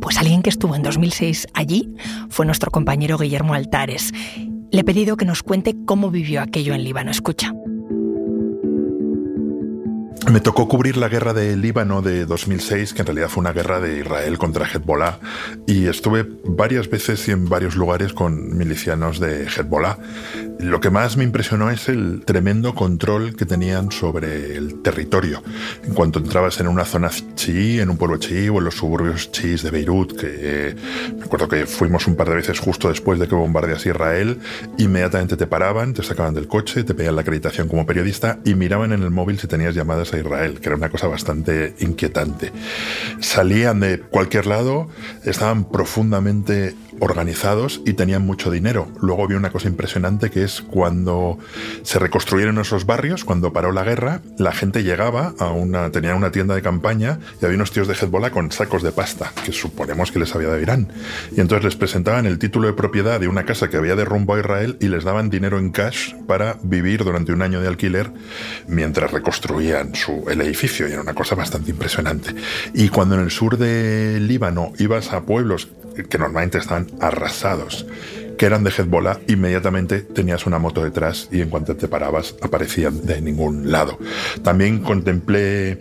Pues 0.00 0.18
alguien 0.18 0.42
que 0.42 0.50
estuvo 0.50 0.74
en 0.74 0.82
2006 0.82 1.46
allí 1.54 1.94
fue 2.28 2.44
nuestro 2.44 2.72
compañero 2.72 3.18
Guillermo 3.18 3.54
Altares. 3.54 4.10
Le 4.72 4.80
he 4.80 4.84
pedido 4.84 5.16
que 5.16 5.24
nos 5.24 5.44
cuente 5.44 5.76
cómo 5.86 6.10
vivió 6.10 6.42
aquello 6.42 6.74
en 6.74 6.82
Líbano. 6.82 7.12
Escucha. 7.12 7.52
Me 10.30 10.40
tocó 10.40 10.68
cubrir 10.68 10.96
la 10.96 11.08
guerra 11.08 11.34
de 11.34 11.56
Líbano 11.56 12.00
de 12.00 12.24
2006, 12.26 12.94
que 12.94 13.02
en 13.02 13.06
realidad 13.06 13.28
fue 13.28 13.40
una 13.40 13.52
guerra 13.52 13.80
de 13.80 13.98
Israel 13.98 14.38
contra 14.38 14.66
Hezbollah, 14.66 15.18
y 15.66 15.86
estuve 15.88 16.26
varias 16.44 16.88
veces 16.88 17.26
y 17.26 17.32
en 17.32 17.48
varios 17.48 17.74
lugares 17.74 18.12
con 18.12 18.56
milicianos 18.56 19.18
de 19.18 19.46
Hezbollah. 19.46 19.98
Lo 20.60 20.80
que 20.80 20.90
más 20.90 21.16
me 21.16 21.24
impresionó 21.24 21.70
es 21.70 21.88
el 21.88 22.22
tremendo 22.24 22.72
control 22.72 23.34
que 23.34 23.46
tenían 23.46 23.90
sobre 23.90 24.56
el 24.56 24.80
territorio. 24.80 25.42
En 25.84 25.92
cuanto 25.92 26.20
entrabas 26.20 26.60
en 26.60 26.68
una 26.68 26.84
zona 26.84 27.10
chií, 27.34 27.80
en 27.80 27.90
un 27.90 27.96
pueblo 27.96 28.18
chií 28.18 28.48
o 28.48 28.58
en 28.58 28.64
los 28.64 28.76
suburbios 28.76 29.32
chiíes 29.32 29.62
de 29.62 29.72
Beirut, 29.72 30.16
que 30.16 30.28
eh, 30.30 30.76
me 31.18 31.24
acuerdo 31.24 31.48
que 31.48 31.66
fuimos 31.66 32.06
un 32.06 32.14
par 32.14 32.28
de 32.28 32.36
veces 32.36 32.60
justo 32.60 32.88
después 32.88 33.18
de 33.18 33.26
que 33.26 33.34
bombardeas 33.34 33.84
Israel, 33.86 34.38
inmediatamente 34.78 35.36
te 35.36 35.48
paraban, 35.48 35.94
te 35.94 36.04
sacaban 36.04 36.32
del 36.32 36.46
coche, 36.46 36.84
te 36.84 36.94
pedían 36.94 37.16
la 37.16 37.22
acreditación 37.22 37.66
como 37.66 37.84
periodista 37.84 38.38
y 38.44 38.54
miraban 38.54 38.92
en 38.92 39.02
el 39.02 39.10
móvil 39.10 39.40
si 39.40 39.48
tenías 39.48 39.74
llamadas 39.74 40.11
a 40.16 40.20
Israel, 40.20 40.60
que 40.60 40.68
era 40.68 40.76
una 40.76 40.90
cosa 40.90 41.06
bastante 41.06 41.74
inquietante. 41.80 42.52
Salían 43.20 43.80
de 43.80 44.00
cualquier 44.00 44.46
lado, 44.46 44.88
estaban 45.24 45.64
profundamente 45.64 46.74
organizados 47.00 47.80
y 47.84 47.94
tenían 47.94 48.22
mucho 48.22 48.50
dinero. 48.50 48.88
Luego 49.00 49.26
vi 49.26 49.34
una 49.34 49.50
cosa 49.50 49.68
impresionante 49.68 50.30
que 50.30 50.44
es 50.44 50.62
cuando 50.62 51.38
se 51.82 51.98
reconstruyeron 51.98 52.58
esos 52.58 52.86
barrios, 52.86 53.24
cuando 53.24 53.52
paró 53.52 53.72
la 53.72 53.84
guerra, 53.84 54.20
la 54.38 54.52
gente 54.52 54.82
llegaba 54.82 55.34
a 55.38 55.50
una, 55.50 55.90
tenía 55.90 56.14
una 56.14 56.30
tienda 56.30 56.54
de 56.54 56.62
campaña 56.62 57.18
y 57.40 57.44
había 57.44 57.56
unos 57.56 57.72
tíos 57.72 57.88
de 57.88 57.94
Hezbollah 57.94 58.30
con 58.30 58.52
sacos 58.52 58.82
de 58.82 58.92
pasta, 58.92 59.32
que 59.44 59.52
suponemos 59.52 60.12
que 60.12 60.18
les 60.18 60.34
había 60.34 60.48
de 60.48 60.62
Irán. 60.62 60.92
Y 61.36 61.40
entonces 61.40 61.64
les 61.64 61.76
presentaban 61.76 62.26
el 62.26 62.38
título 62.38 62.68
de 62.68 62.74
propiedad 62.74 63.20
de 63.20 63.28
una 63.28 63.44
casa 63.44 63.68
que 63.68 63.76
había 63.76 63.96
de 63.96 64.04
rumbo 64.04 64.34
a 64.34 64.40
Israel 64.40 64.76
y 64.80 64.88
les 64.88 65.04
daban 65.04 65.30
dinero 65.30 65.58
en 65.58 65.70
cash 65.70 66.14
para 66.26 66.56
vivir 66.62 67.04
durante 67.04 67.32
un 67.32 67.42
año 67.42 67.60
de 67.60 67.68
alquiler 67.68 68.10
mientras 68.66 69.10
reconstruían 69.10 69.94
su, 69.94 70.24
el 70.28 70.40
edificio. 70.40 70.88
Y 70.88 70.92
era 70.92 71.02
una 71.02 71.14
cosa 71.14 71.34
bastante 71.34 71.70
impresionante. 71.70 72.34
Y 72.74 72.88
cuando 72.88 73.14
en 73.14 73.22
el 73.22 73.30
sur 73.30 73.58
de 73.58 74.18
Líbano 74.20 74.72
ibas 74.78 75.12
a 75.12 75.22
pueblos 75.22 75.68
que 75.92 76.18
normalmente 76.18 76.58
arrasados, 77.00 77.86
que 78.38 78.46
eran 78.46 78.64
de 78.64 78.70
Hezbollah, 78.70 79.20
inmediatamente 79.28 80.00
tenías 80.00 80.46
una 80.46 80.58
moto 80.58 80.82
detrás 80.82 81.28
y 81.30 81.40
en 81.40 81.50
cuanto 81.50 81.76
te 81.76 81.88
parabas 81.88 82.34
aparecían 82.42 83.06
de 83.06 83.20
ningún 83.20 83.70
lado. 83.70 83.98
También 84.42 84.80
contemplé 84.80 85.80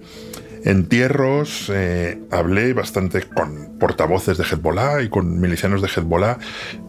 entierros, 0.64 1.72
eh, 1.74 2.20
hablé 2.30 2.74
bastante 2.74 3.24
con 3.24 3.78
portavoces 3.80 4.38
de 4.38 4.44
Hezbollah 4.44 5.02
y 5.02 5.10
con 5.10 5.40
milicianos 5.40 5.82
de 5.82 5.88
Hezbollah. 5.88 6.38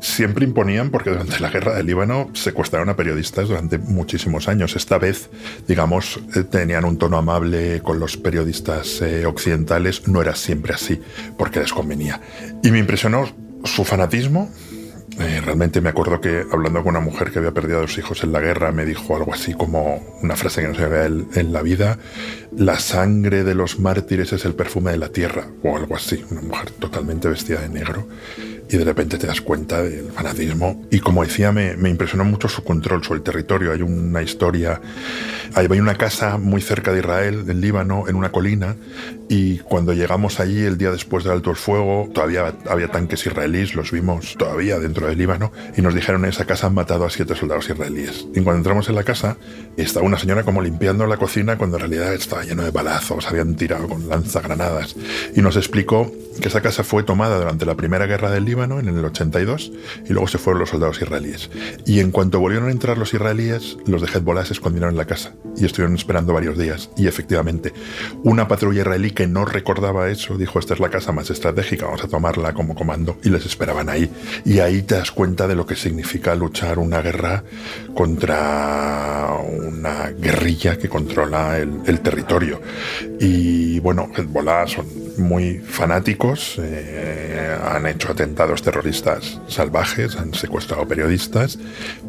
Siempre 0.01 0.45
imponían, 0.45 0.91
porque 0.91 1.11
durante 1.11 1.41
la 1.41 1.51
guerra 1.51 1.75
del 1.75 1.87
Líbano 1.87 2.31
secuestraron 2.35 2.89
a 2.89 2.97
periodistas 2.97 3.49
durante 3.49 3.79
muchísimos 3.79 4.49
años. 4.49 4.77
Esta 4.77 4.99
vez, 4.99 5.31
digamos, 5.67 6.21
eh, 6.35 6.45
tenían 6.45 6.85
un 6.85 6.99
tono 6.99 7.17
amable 7.17 7.81
con 7.83 7.99
los 7.99 8.17
periodistas 8.17 9.01
eh, 9.01 9.27
occidentales. 9.27 10.07
No 10.09 10.21
era 10.21 10.35
siempre 10.35 10.75
así, 10.75 11.01
porque 11.39 11.61
les 11.61 11.73
convenía. 11.73 12.21
Y 12.63 12.71
me 12.71 12.79
impresionó 12.79 13.27
su 13.65 13.85
fanatismo, 13.85 14.51
eh, 15.21 15.43
realmente 15.45 15.81
me 15.81 15.91
acuerdo 15.91 16.21
que 16.21 16.45
hablando 16.51 16.83
con 16.83 16.97
una 16.97 17.01
mujer 17.01 17.31
que 17.31 17.39
había 17.39 17.53
perdido 17.53 17.79
a 17.79 17.81
dos 17.83 17.99
hijos 17.99 18.25
en 18.25 18.33
la 18.33 18.41
guerra 18.41 18.73
me 18.73 18.87
dijo 18.87 19.15
algo 19.15 19.35
así 19.35 19.53
como 19.53 20.03
una 20.23 20.37
frase 20.37 20.63
que 20.63 20.69
no 20.69 20.75
se 20.75 20.87
ve 20.87 21.05
en 21.35 21.53
la 21.53 21.63
vida, 21.63 21.99
la 22.57 22.79
sangre 22.79 23.45
de 23.45 23.55
los 23.55 23.79
mártires 23.79 24.33
es 24.33 24.45
el 24.45 24.55
perfume 24.55 24.93
de 24.93 24.97
la 24.97 25.11
tierra 25.11 25.47
o 25.63 25.77
algo 25.77 25.97
así, 25.97 26.25
una 26.31 26.41
mujer 26.41 26.71
totalmente 26.71 27.29
vestida 27.29 27.61
de 27.61 27.69
negro 27.69 28.07
y 28.69 28.77
de 28.79 28.85
repente 28.85 29.19
te 29.19 29.27
das 29.27 29.41
cuenta 29.41 29.83
del 29.83 30.11
fanatismo. 30.13 30.83
Y 30.91 31.01
como 31.01 31.23
decía, 31.23 31.53
me, 31.53 31.77
me, 31.77 31.91
impresionó 31.91 32.25
mucho 32.25 32.49
su 32.49 32.65
control 32.65 33.05
sobre 33.05 33.19
el 33.19 33.23
territorio. 33.23 33.73
Hay 33.73 33.83
una 33.83 34.23
historia, 34.23 34.81
hay, 35.55 35.67
una 35.67 35.95
casa 35.97 36.39
muy 36.39 36.63
cerca 36.63 36.93
de 36.93 37.01
Israel, 37.01 37.45
del 37.45 37.61
Líbano, 37.61 38.05
en 38.09 38.17
una 38.17 38.33
colina, 38.33 38.77
y 39.29 39.59
cuando 39.59 39.93
llegamos 39.93 40.41
allí 40.41 40.65
el 40.65 40.79
día 40.79 40.91
después 40.91 41.25
del 41.25 41.35
alto 41.35 41.51
el 41.51 41.57
fuego, 41.57 42.09
todavía 42.13 42.55
había 42.69 42.89
tanques 42.89 43.27
israelíes, 43.27 43.75
los 43.75 43.91
vimos 43.91 44.37
todavía 44.39 44.79
dentro 44.79 45.07
del 45.07 45.19
Líbano, 45.19 45.53
y 45.77 45.83
nos 45.83 45.95
dijeron 45.95 46.25
en 46.25 46.31
esa 46.31 46.45
casa 46.45 46.67
han 46.67 46.75
matado 46.75 47.05
a 47.05 47.11
siete 47.11 47.35
soldados 47.35 47.69
israelíes. 47.69 48.27
Y 48.35 48.41
cuando 48.41 48.59
entramos 48.59 48.89
en 48.89 48.95
la 48.95 49.05
casa, 49.05 49.37
estaba 49.77 50.07
una 50.07 50.19
señora 50.19 50.45
como 50.45 50.63
limpiando 50.63 51.07
la 51.07 51.17
cocina 51.17 51.59
cuando 51.59 51.77
en 51.77 51.81
realidad 51.83 52.15
estaba 52.15 52.45
lleno 52.45 52.63
de 52.63 52.71
balazos, 52.71 53.27
habían 53.27 53.55
tirado 53.55 53.89
con 53.89 54.09
lanzagranadas. 54.09 54.97
Y 55.35 55.43
nos 55.43 55.57
explicó 55.57 56.11
que 56.41 56.49
esa 56.49 56.63
casa 56.63 56.85
fue 56.85 57.03
tomada 57.03 57.39
durante 57.39 57.67
la 57.67 57.75
primera 57.75 58.07
guerra 58.07 58.31
del 58.31 58.45
Líbano 58.45 58.52
en 58.53 58.89
el 58.89 59.05
82 59.05 59.73
y 60.05 60.13
luego 60.13 60.29
se 60.29 60.39
fueron 60.39 60.61
los 60.61 60.71
soldados 60.71 61.01
israelíes. 61.01 61.51
Y 61.87 62.01
en 62.01 62.11
cuanto 62.11 62.39
volvieron 62.39 62.69
a 62.69 62.73
entrar 62.73 62.99
los 62.99 63.15
israelíes, 63.15 63.79
los 63.87 64.03
de 64.03 64.09
Hezbollah 64.09 64.45
se 64.45 64.53
escondieron 64.53 64.91
en 64.91 64.97
la 64.97 65.07
casa 65.07 65.35
y 65.57 65.65
estuvieron 65.65 65.97
esperando 65.97 66.33
varios 66.33 66.59
días. 66.59 66.91
Y 66.97 67.07
efectivamente, 67.07 67.73
una 68.23 68.49
patrulla 68.49 68.83
israelí 68.83 69.11
que 69.11 69.27
no 69.27 69.45
recordaba 69.45 70.11
eso 70.11 70.37
dijo, 70.37 70.59
esta 70.59 70.75
es 70.75 70.81
la 70.81 70.91
casa 70.91 71.13
más 71.13 71.31
estratégica, 71.31 71.87
vamos 71.87 72.05
a 72.05 72.09
tomarla 72.09 72.53
como 72.53 72.75
comando 72.75 73.19
y 73.23 73.31
les 73.31 73.47
esperaban 73.47 73.89
ahí. 73.89 74.11
Y 74.45 74.61
ahí 74.61 74.83
te 74.83 74.97
das 74.97 75.11
cuenta 75.11 75.47
de 75.47 75.55
lo 75.55 75.67
que 75.67 75.77
significa 75.77 76.35
luchar 76.35 76.79
una 76.79 77.01
guerra 77.01 77.45
contra 77.95 79.37
una 79.43 80.11
guerrilla 80.11 80.77
que 80.77 80.89
controla 80.89 81.59
el, 81.59 82.01
territorio. 82.01 82.61
Y 83.21 83.79
bueno, 83.81 84.11
Hezbollah 84.15 84.67
son 84.67 84.87
muy 85.19 85.59
fanáticos, 85.59 86.57
eh, 86.59 87.57
han 87.65 87.87
hecho 87.87 88.11
atentados 88.13 88.42
terroristas 88.63 89.41
salvajes, 89.47 90.17
han 90.17 90.35
secuestrado 90.35 90.87
periodistas, 90.87 91.59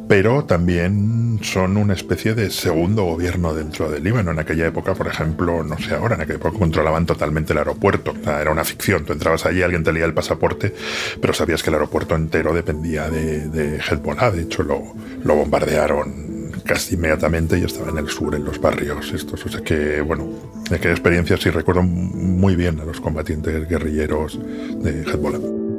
pero 0.07 0.45
también 0.45 1.39
son 1.43 1.77
una 1.77 1.93
especie 1.93 2.33
de 2.33 2.49
segundo 2.49 3.03
gobierno 3.03 3.53
dentro 3.53 3.89
del 3.89 4.03
Líbano. 4.03 4.31
En 4.31 4.39
aquella 4.39 4.67
época, 4.67 4.93
por 4.93 5.07
ejemplo, 5.07 5.63
no 5.63 5.77
sé 5.77 5.93
ahora, 5.93 6.15
en 6.15 6.21
aquella 6.21 6.37
época 6.37 6.57
controlaban 6.57 7.05
totalmente 7.05 7.53
el 7.53 7.59
aeropuerto. 7.59 8.13
era 8.25 8.51
una 8.51 8.63
ficción. 8.63 9.05
Tú 9.05 9.13
entrabas 9.13 9.45
allí, 9.45 9.61
alguien 9.61 9.83
te 9.83 9.93
leía 9.93 10.05
el 10.05 10.13
pasaporte, 10.13 10.73
pero 11.21 11.33
sabías 11.33 11.61
que 11.61 11.69
el 11.69 11.75
aeropuerto 11.75 12.15
entero 12.15 12.53
dependía 12.53 13.09
de, 13.09 13.49
de 13.49 13.77
Hezbollah. 13.77 14.31
De 14.31 14.41
hecho, 14.41 14.63
lo, 14.63 14.93
lo 15.23 15.35
bombardearon 15.35 16.33
casi 16.63 16.95
inmediatamente 16.95 17.57
y 17.59 17.63
estaba 17.63 17.89
en 17.89 17.97
el 17.97 18.09
sur, 18.09 18.35
en 18.35 18.45
los 18.45 18.59
barrios 18.59 19.11
estos. 19.13 19.45
O 19.45 19.49
sea 19.49 19.61
que, 19.61 20.01
bueno, 20.01 20.27
aquella 20.71 20.91
experiencia 20.91 21.37
sí 21.37 21.49
recuerdo 21.49 21.83
muy 21.83 22.55
bien 22.55 22.79
a 22.79 22.85
los 22.85 23.01
combatientes 23.01 23.67
guerrilleros 23.67 24.39
de 24.81 25.01
Hezbollah. 25.01 25.72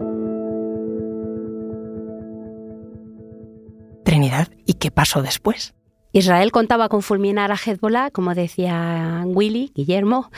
¿Y 4.66 4.74
qué 4.74 4.90
pasó 4.90 5.22
después? 5.22 5.74
Israel 6.12 6.52
contaba 6.52 6.88
con 6.88 7.02
fulminar 7.02 7.50
a 7.50 7.56
Hezbollah, 7.56 8.10
como 8.10 8.34
decía 8.34 9.24
Willy, 9.26 9.72
Guillermo, 9.74 10.30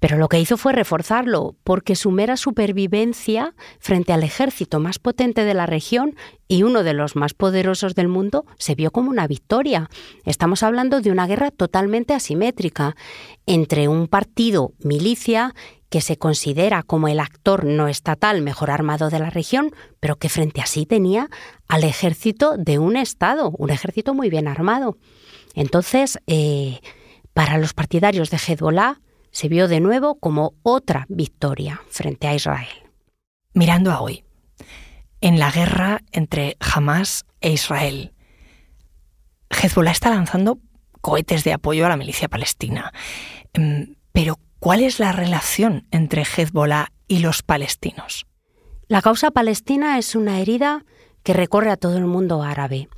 pero 0.00 0.16
lo 0.16 0.28
que 0.28 0.40
hizo 0.40 0.56
fue 0.56 0.72
reforzarlo, 0.72 1.56
porque 1.62 1.94
su 1.94 2.10
mera 2.10 2.38
supervivencia 2.38 3.54
frente 3.80 4.14
al 4.14 4.22
ejército 4.22 4.80
más 4.80 4.98
potente 4.98 5.44
de 5.44 5.52
la 5.52 5.66
región 5.66 6.16
y 6.48 6.62
uno 6.62 6.82
de 6.82 6.94
los 6.94 7.16
más 7.16 7.34
poderosos 7.34 7.94
del 7.94 8.08
mundo 8.08 8.46
se 8.56 8.74
vio 8.74 8.90
como 8.92 9.10
una 9.10 9.26
victoria. 9.26 9.90
Estamos 10.24 10.62
hablando 10.62 11.02
de 11.02 11.10
una 11.10 11.26
guerra 11.26 11.50
totalmente 11.50 12.14
asimétrica 12.14 12.96
entre 13.44 13.88
un 13.88 14.08
partido 14.08 14.72
milicia 14.78 15.54
que 15.90 16.00
se 16.00 16.16
considera 16.16 16.82
como 16.82 17.08
el 17.08 17.20
actor 17.20 17.64
no 17.64 17.88
estatal 17.88 18.40
mejor 18.42 18.70
armado 18.70 19.10
de 19.10 19.18
la 19.18 19.28
región, 19.28 19.74
pero 19.98 20.16
que 20.16 20.28
frente 20.28 20.60
a 20.60 20.66
sí 20.66 20.86
tenía 20.86 21.28
al 21.68 21.84
ejército 21.84 22.56
de 22.56 22.78
un 22.78 22.96
Estado, 22.96 23.50
un 23.50 23.70
ejército 23.70 24.14
muy 24.14 24.30
bien 24.30 24.48
armado. 24.48 24.96
Entonces, 25.54 26.18
eh, 26.28 26.80
para 27.34 27.58
los 27.58 27.74
partidarios 27.74 28.30
de 28.30 28.38
Hezbollah, 28.38 29.00
se 29.32 29.48
vio 29.48 29.68
de 29.68 29.80
nuevo 29.80 30.18
como 30.18 30.54
otra 30.62 31.06
victoria 31.08 31.82
frente 31.88 32.28
a 32.28 32.34
Israel. 32.34 32.68
Mirando 33.52 33.90
a 33.90 34.00
hoy, 34.00 34.24
en 35.20 35.38
la 35.40 35.50
guerra 35.50 36.02
entre 36.12 36.56
Hamas 36.60 37.26
e 37.40 37.50
Israel, 37.50 38.14
Hezbollah 39.50 39.90
está 39.90 40.10
lanzando 40.10 40.58
cohetes 41.00 41.42
de 41.42 41.52
apoyo 41.52 41.86
a 41.86 41.88
la 41.88 41.96
milicia 41.96 42.28
palestina. 42.28 42.92
Em, 43.52 43.96
pero, 44.12 44.38
¿cuál 44.60 44.82
es 44.82 45.00
la 45.00 45.10
relación 45.12 45.86
entre 45.90 46.22
Hezbollah 46.22 46.92
y 47.08 47.18
los 47.18 47.42
palestinos? 47.42 48.26
La 48.86 49.02
causa 49.02 49.30
palestina 49.30 49.98
es 49.98 50.14
una 50.14 50.38
herida 50.38 50.84
que 51.22 51.32
recorre 51.32 51.70
a 51.70 51.76
todo 51.76 51.96
el 51.96 52.06
mundo 52.06 52.42
árabe 52.42 52.88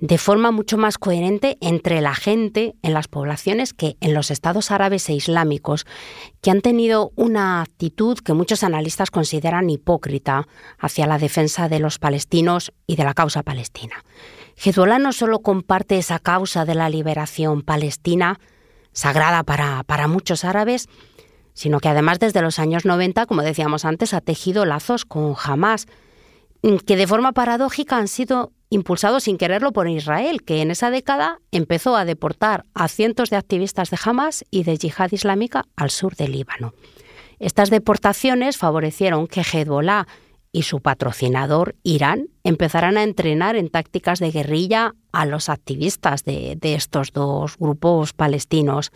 de 0.00 0.18
forma 0.18 0.52
mucho 0.52 0.78
más 0.78 0.96
coherente 0.96 1.58
entre 1.60 2.00
la 2.00 2.14
gente 2.14 2.74
en 2.82 2.94
las 2.94 3.08
poblaciones 3.08 3.74
que 3.74 3.96
en 4.00 4.14
los 4.14 4.30
estados 4.30 4.70
árabes 4.70 5.08
e 5.08 5.14
islámicos, 5.14 5.86
que 6.40 6.50
han 6.50 6.60
tenido 6.60 7.10
una 7.16 7.60
actitud 7.60 8.18
que 8.18 8.32
muchos 8.32 8.62
analistas 8.62 9.10
consideran 9.10 9.70
hipócrita 9.70 10.46
hacia 10.78 11.06
la 11.06 11.18
defensa 11.18 11.68
de 11.68 11.80
los 11.80 11.98
palestinos 11.98 12.72
y 12.86 12.96
de 12.96 13.04
la 13.04 13.14
causa 13.14 13.42
palestina. 13.42 14.04
Hezbollah 14.56 14.98
no 14.98 15.12
solo 15.12 15.40
comparte 15.40 15.98
esa 15.98 16.18
causa 16.18 16.64
de 16.64 16.74
la 16.74 16.88
liberación 16.88 17.62
palestina, 17.62 18.38
sagrada 18.92 19.42
para, 19.42 19.82
para 19.84 20.08
muchos 20.08 20.44
árabes, 20.44 20.88
sino 21.54 21.80
que 21.80 21.88
además 21.88 22.18
desde 22.18 22.42
los 22.42 22.58
años 22.58 22.84
90, 22.84 23.26
como 23.26 23.42
decíamos 23.42 23.84
antes, 23.84 24.14
ha 24.14 24.20
tejido 24.20 24.64
lazos 24.64 25.04
con 25.04 25.34
Hamas, 25.42 25.86
que 26.86 26.96
de 26.96 27.06
forma 27.06 27.32
paradójica 27.32 27.96
han 27.96 28.08
sido 28.08 28.52
impulsado 28.70 29.20
sin 29.20 29.38
quererlo 29.38 29.72
por 29.72 29.88
Israel, 29.88 30.42
que 30.42 30.60
en 30.60 30.70
esa 30.70 30.90
década 30.90 31.40
empezó 31.50 31.96
a 31.96 32.04
deportar 32.04 32.64
a 32.74 32.88
cientos 32.88 33.30
de 33.30 33.36
activistas 33.36 33.90
de 33.90 33.98
Hamas 34.04 34.44
y 34.50 34.64
de 34.64 34.76
yihad 34.76 35.10
islámica 35.12 35.64
al 35.76 35.90
sur 35.90 36.16
del 36.16 36.32
Líbano. 36.32 36.74
Estas 37.38 37.70
deportaciones 37.70 38.56
favorecieron 38.56 39.26
que 39.26 39.40
Hezbollah 39.40 40.06
y 40.52 40.62
su 40.62 40.80
patrocinador, 40.80 41.74
Irán, 41.82 42.28
empezaran 42.42 42.96
a 42.96 43.02
entrenar 43.02 43.56
en 43.56 43.68
tácticas 43.68 44.18
de 44.18 44.30
guerrilla 44.30 44.94
a 45.12 45.26
los 45.26 45.48
activistas 45.48 46.24
de, 46.24 46.56
de, 46.60 46.74
estos 46.74 47.12
dos 47.12 47.56
grupos 47.58 48.12
palestinos. 48.12 48.92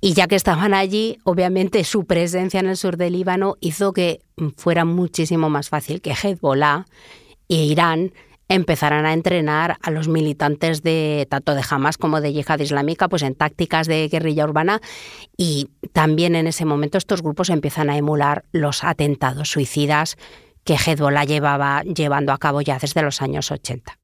Y 0.00 0.14
ya 0.14 0.28
que 0.28 0.36
estaban 0.36 0.74
allí, 0.74 1.18
obviamente 1.24 1.84
su 1.84 2.04
presencia 2.04 2.60
en 2.60 2.68
el 2.68 2.76
sur 2.76 2.96
del 2.96 3.14
Líbano 3.14 3.56
hizo 3.60 3.92
que 3.92 4.20
fuera 4.56 4.84
muchísimo 4.84 5.50
más 5.50 5.68
fácil 5.68 6.00
que 6.00 6.12
Hezbollah 6.12 6.86
e 7.48 7.64
Irán 7.64 8.12
empezaran 8.48 9.04
a 9.04 9.12
entrenar 9.12 9.76
a 9.82 9.90
los 9.90 10.08
militantes 10.08 10.82
de 10.82 11.26
tanto 11.28 11.54
de 11.54 11.62
Hamas 11.68 11.98
como 11.98 12.20
de 12.20 12.32
Yihad 12.32 12.60
Islámica 12.60 13.08
pues 13.08 13.22
en 13.22 13.34
tácticas 13.34 13.86
de 13.86 14.08
guerrilla 14.08 14.44
urbana 14.44 14.80
y 15.36 15.68
también 15.92 16.34
en 16.34 16.46
ese 16.46 16.64
momento 16.64 16.96
estos 16.96 17.22
grupos 17.22 17.50
empiezan 17.50 17.90
a 17.90 17.98
emular 17.98 18.44
los 18.52 18.84
atentados 18.84 19.50
suicidas 19.50 20.16
que 20.68 20.74
Hezbollah 20.74 21.24
llevaba 21.24 21.82
llevando 21.82 22.30
a 22.30 22.36
cabo 22.36 22.60
ya 22.60 22.78
desde 22.78 23.00
los 23.00 23.22
años 23.22 23.50
80. 23.50 23.98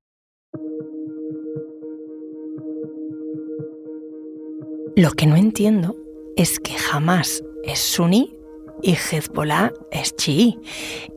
Lo 4.96 5.10
que 5.10 5.26
no 5.26 5.36
entiendo 5.36 5.94
es 6.38 6.58
que 6.60 6.74
Hamas 6.90 7.44
es 7.64 7.80
suní 7.80 8.34
y 8.80 8.94
Hezbollah 8.94 9.72
es 9.90 10.16
chií. 10.16 10.58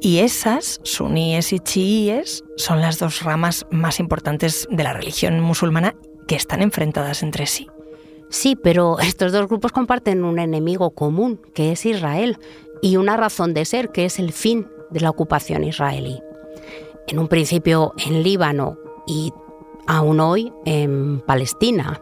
Y 0.02 0.18
esas, 0.20 0.82
suníes 0.84 1.54
y 1.54 1.60
chiíes, 1.60 2.44
son 2.58 2.82
las 2.82 3.00
dos 3.00 3.22
ramas 3.22 3.66
más 3.72 4.02
importantes 4.02 4.68
de 4.70 4.84
la 4.84 4.92
religión 4.92 5.40
musulmana 5.40 5.96
que 6.28 6.36
están 6.36 6.62
enfrentadas 6.62 7.24
entre 7.24 7.46
sí. 7.46 7.70
Sí, 8.30 8.58
pero 8.62 9.00
estos 9.00 9.32
dos 9.32 9.48
grupos 9.48 9.72
comparten 9.72 10.26
un 10.26 10.40
enemigo 10.40 10.92
común, 10.92 11.40
que 11.54 11.72
es 11.72 11.86
Israel, 11.86 12.38
y 12.82 12.98
una 12.98 13.16
razón 13.16 13.54
de 13.54 13.64
ser, 13.64 13.94
que 13.94 14.04
es 14.04 14.20
el 14.20 14.34
fin 14.34 14.68
de 14.90 15.00
la 15.00 15.10
ocupación 15.10 15.64
israelí. 15.64 16.22
En 17.08 17.20
un 17.20 17.28
principio 17.28 17.94
en 18.06 18.24
Líbano 18.24 18.78
y 19.06 19.32
aún 19.88 20.20
hoy 20.20 20.52
en 20.66 21.22
Palestina. 21.26 22.02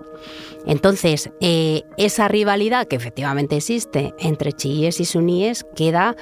Entonces, 0.65 1.29
eh, 1.39 1.83
esa 1.97 2.27
rivalidad 2.27 2.87
que 2.87 2.95
efectivamente 2.95 3.57
existe 3.57 4.13
entre 4.17 4.51
chiíes 4.51 4.99
y 4.99 5.05
suníes 5.05 5.65
queda 5.75 6.15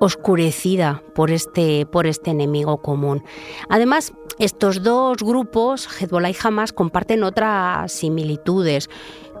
oscurecida 0.00 1.02
por 1.14 1.30
este, 1.30 1.86
por 1.86 2.06
este 2.06 2.30
enemigo 2.30 2.78
común. 2.78 3.22
Además, 3.68 4.12
estos 4.38 4.82
dos 4.82 5.18
grupos, 5.18 5.86
Hezbollah 6.00 6.30
y 6.30 6.36
Hamas, 6.42 6.72
comparten 6.72 7.22
otras 7.22 7.92
similitudes. 7.92 8.88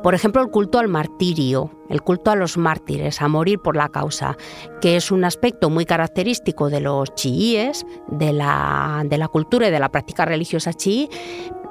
Por 0.04 0.14
ejemplo, 0.14 0.42
el 0.42 0.50
culto 0.50 0.78
al 0.78 0.88
martirio, 0.88 1.70
el 1.88 2.02
culto 2.02 2.30
a 2.30 2.36
los 2.36 2.58
mártires, 2.58 3.22
a 3.22 3.28
morir 3.28 3.60
por 3.60 3.74
la 3.74 3.88
causa, 3.88 4.36
que 4.82 4.96
es 4.96 5.10
un 5.10 5.24
aspecto 5.24 5.70
muy 5.70 5.86
característico 5.86 6.68
de 6.68 6.82
los 6.82 7.14
chiíes, 7.14 7.86
de 8.08 8.34
la, 8.34 9.02
de 9.06 9.16
la 9.16 9.28
cultura 9.28 9.68
y 9.68 9.70
de 9.70 9.78
la 9.78 9.88
práctica 9.88 10.26
religiosa 10.26 10.74
chií, 10.74 11.08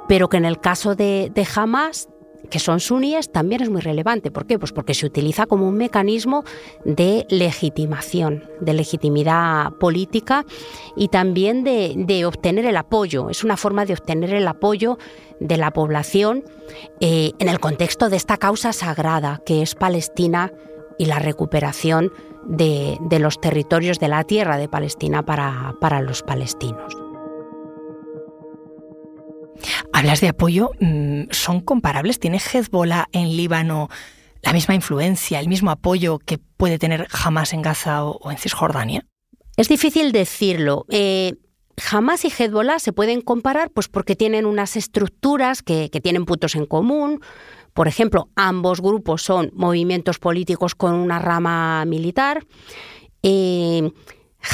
pero 0.08 0.30
que 0.30 0.38
en 0.38 0.46
el 0.46 0.60
caso 0.60 0.96
de, 0.96 1.32
de 1.32 1.48
Hamas 1.56 2.10
que 2.50 2.60
son 2.60 2.80
suníes, 2.80 3.32
también 3.32 3.62
es 3.62 3.70
muy 3.70 3.82
relevante. 3.82 4.32
¿Por 4.32 4.46
qué? 4.46 4.60
Pues 4.60 4.72
porque 4.72 4.94
se 4.94 5.06
utiliza 5.06 5.46
como 5.46 5.68
un 5.68 5.76
mecanismo 5.76 6.44
de 6.86 7.26
legitimación, 7.30 8.44
de 8.60 8.74
legitimidad 8.74 9.74
política 9.74 10.46
y 10.96 11.08
también 11.08 11.64
de, 11.64 12.26
obtener 12.26 12.66
el 12.66 12.78
apoyo. 12.78 13.30
Es 13.30 13.44
una 13.44 13.58
forma 13.58 13.86
de 13.86 13.94
obtener 13.94 14.34
el 14.34 14.48
apoyo 14.48 14.98
de 15.40 15.58
la 15.58 15.72
población 15.72 16.44
eh, 17.00 17.32
en 17.40 17.50
el 17.50 17.60
contexto 17.60 18.10
de 18.10 18.18
esta 18.18 18.38
causa 18.38 18.72
sagrada 18.72 19.42
que 19.46 19.62
es 19.62 19.76
Palestina 19.76 20.52
y 20.98 21.06
la 21.06 21.20
recuperación 21.20 22.12
de, 22.46 22.98
los 23.20 23.42
territorios 23.42 24.00
de 24.00 24.08
la 24.08 24.24
tierra 24.24 24.58
de 24.58 24.70
Palestina 24.70 25.24
para 25.24 26.02
los 26.02 26.24
palestinos. 26.24 27.03
Hablas 29.94 30.22
de 30.22 30.30
apoyo, 30.30 30.72
mm, 30.80 31.26
¿son 31.30 31.62
comparables? 31.62 32.20
¿Tiene 32.20 32.38
Hezbollah 32.40 33.06
en 33.12 33.38
Líbano 33.38 33.90
la 34.42 34.52
misma 34.52 34.74
influencia, 34.74 35.40
el 35.40 35.48
mismo 35.48 35.70
apoyo 35.70 36.18
que 36.18 36.40
puede 36.40 36.80
tener 36.80 37.08
Hamas 37.12 37.54
en 37.54 37.62
Gaza 37.62 38.04
o, 38.04 38.32
en 38.32 38.38
Cisjordania? 38.38 39.06
Es 39.56 39.70
difícil 39.70 40.12
decirlo. 40.12 40.86
Eh, 40.90 41.36
Hamas 41.92 42.26
y 42.26 42.30
Hezbollah 42.30 42.80
se 42.80 42.92
pueden 42.92 43.22
comparar 43.22 43.70
pues 43.70 43.88
porque 43.88 44.16
tienen 44.16 44.48
unas 44.48 44.76
estructuras 44.76 45.62
que, 45.62 45.90
tienen 46.02 46.26
puntos 46.26 46.56
en 46.56 46.66
común. 46.66 47.22
Por 47.74 47.88
ejemplo, 47.88 48.30
ambos 48.36 48.82
grupos 48.82 49.22
son 49.22 49.52
movimientos 49.54 50.18
políticos 50.18 50.74
con 50.74 50.96
una 50.96 51.20
rama 51.20 51.86
militar. 51.86 52.46
Eh, 53.22 53.92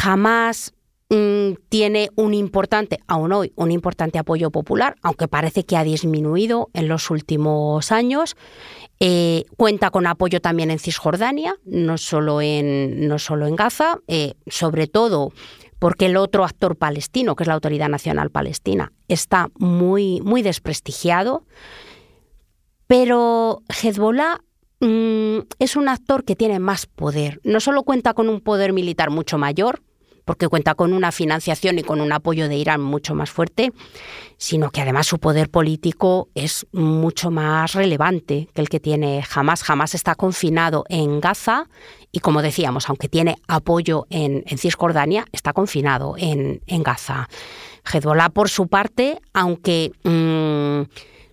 Hamas 0.04 0.73
Mm, 1.12 1.54
tiene 1.69 2.12
un 2.15 2.36
importante, 2.36 3.00
aún 3.08 3.32
hoy, 3.34 3.52
un 3.56 3.72
importante 3.72 4.19
apoyo 4.19 4.52
popular, 4.52 4.95
aunque 5.02 5.28
parece 5.28 5.65
que 5.65 5.76
ha 5.76 5.84
disminuido 5.84 6.69
en 6.74 6.88
los 6.88 7.10
últimos 7.10 7.91
años. 7.91 8.36
Eh, 9.00 9.45
cuenta 9.58 9.89
con 9.89 10.06
apoyo 10.06 10.39
también 10.39 10.69
en 10.69 10.78
Cisjordania, 10.78 11.56
no 11.65 11.98
solo 11.98 12.41
en, 12.41 13.08
no 13.08 13.17
solo 13.17 13.48
en 13.48 13.56
Gaza, 13.56 13.98
eh, 14.08 14.36
sobre 14.45 14.86
todo 14.86 15.32
porque 15.80 16.08
el 16.08 16.17
otro 16.17 16.43
actor 16.43 16.76
palestino, 16.76 17.36
que 17.36 17.43
es 17.43 17.48
la 17.48 17.54
Autoridad 17.56 17.89
Nacional 17.89 18.30
Palestina, 18.30 18.91
está 19.08 19.50
muy, 19.58 20.22
muy 20.22 20.43
desprestigiado. 20.43 21.45
Pero 22.86 23.63
Hezbollah 23.69 24.41
mm, 24.82 25.39
es 25.58 25.76
un 25.76 25.88
actor 25.88 26.24
que 26.24 26.36
tiene 26.36 26.60
más 26.60 26.86
poder. 26.86 27.39
No 27.43 27.62
solo 27.62 27.84
cuenta 27.84 28.13
con 28.13 28.30
un 28.30 28.41
poder 28.41 28.74
militar 28.74 29.10
mucho 29.10 29.38
mayor, 29.38 29.82
porque 30.30 30.48
cuenta 30.48 30.76
con 30.76 30.94
una 30.94 31.12
financiación 31.12 31.80
y 31.80 31.82
con 31.82 32.02
un 32.02 32.12
apoyo 32.12 32.48
de 32.48 32.56
Irán 32.56 32.82
mucho 32.82 33.15
más 33.15 33.32
fuerte, 33.32 33.72
sino 34.38 34.70
que 34.70 34.80
además 34.80 35.08
su 35.08 35.18
poder 35.18 35.50
político 35.50 36.30
es 36.36 36.68
mucho 36.72 37.32
más 37.32 37.74
relevante 37.74 38.48
que 38.54 38.62
el 38.62 38.70
que 38.70 38.80
tiene 38.80 39.24
Hamas. 39.34 39.68
Hamas 39.68 39.96
está 39.96 40.13
confinado 40.13 40.84
en 40.88 41.20
Gaza 41.20 41.68
y, 42.12 42.20
como 42.20 42.44
decíamos, 42.44 42.89
aunque 42.89 43.10
tiene 43.10 43.38
apoyo 43.48 44.06
en, 44.12 44.44
Cisjordania, 44.56 45.26
está 45.32 45.52
confinado 45.52 46.13
en, 46.15 46.62
Gaza. 46.84 47.28
Hezbollah, 47.92 48.30
por 48.30 48.50
su 48.50 48.68
parte, 48.68 49.20
aunque... 49.34 49.94
Mm, 50.04 50.84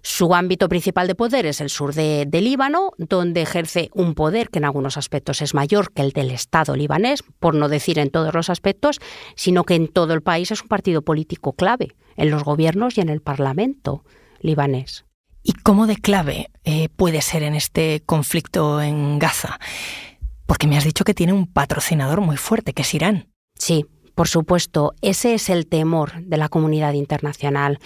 su 0.09 0.37
ámbito 0.37 0.69
principal 0.69 1.09
de 1.09 1.17
poder 1.17 1.47
es 1.47 1.61
el 1.61 1.69
sur 1.69 1.93
de, 1.93 2.29
Líbano, 2.31 2.93
donde 2.97 3.43
ejerce 3.43 3.91
un 3.93 4.15
poder 4.15 4.51
que 4.51 4.61
en 4.61 4.65
algunos 4.65 4.97
aspectos 4.97 5.43
es 5.43 5.53
mayor 5.53 5.93
que 5.93 6.03
el 6.03 6.13
del 6.13 6.31
Estado 6.31 6.77
libanés, 6.77 7.25
por 7.41 7.57
no 7.57 7.69
decir 7.69 7.99
en 7.99 8.11
todos 8.11 8.33
los 8.33 8.49
aspectos, 8.49 9.01
sino 9.35 9.65
que 9.65 9.75
en 9.75 9.89
todo 9.89 10.15
el 10.15 10.23
país 10.23 10.53
es 10.53 10.63
un 10.63 10.69
partido 10.69 11.03
político 11.03 11.55
clave, 11.55 11.97
en 12.15 12.31
los 12.31 12.45
gobiernos 12.45 12.97
y 12.97 13.01
en 13.01 13.09
el 13.09 13.21
Parlamento 13.21 14.05
libanés. 14.41 15.07
¿Y 15.43 15.55
cómo 15.55 15.89
de 15.89 15.97
clave 15.97 16.51
eh, 16.63 16.89
puede 16.89 17.21
ser 17.21 17.43
en 17.43 17.57
este 17.57 18.01
conflicto 18.07 18.81
en 18.81 19.19
Gaza? 19.19 19.59
Porque 20.47 20.69
me 20.69 20.77
has 20.77 20.85
dicho 20.85 21.03
que 21.03 21.15
tiene 21.15 21.33
un 21.33 21.49
patrocinador 21.49 22.21
muy 22.21 22.37
fuerte, 22.37 22.75
que 22.75 22.83
es 22.83 22.95
Irán. 22.95 23.27
Sí, 23.59 23.87
por 24.15 24.29
supuesto, 24.29 24.95
ese 25.03 25.35
es 25.35 25.51
el 25.51 25.67
temor 25.67 26.23
de 26.23 26.37
la 26.37 26.49
comunidad 26.49 26.93
internacional, 26.93 27.81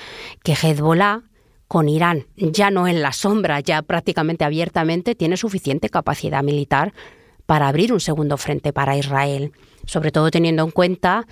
que 0.44 0.52
Hezbollah 0.52 1.29
con 1.70 1.88
Irán, 1.88 2.26
ya 2.36 2.72
no 2.72 2.88
en 2.88 3.00
la 3.00 3.12
sombra, 3.12 3.60
ya 3.60 3.82
prácticamente 3.82 4.44
abiertamente, 4.44 5.14
tiene 5.14 5.36
suficiente 5.36 5.88
capacidad 5.88 6.42
militar 6.42 6.92
para 7.46 7.68
abrir 7.68 7.92
un 7.92 8.00
segundo 8.00 8.36
frente 8.38 8.72
para 8.72 8.96
Israel, 8.96 9.52
sobre 9.86 10.10
todo 10.10 10.32
teniendo 10.32 10.64
en 10.64 10.72
cuenta 10.72 11.28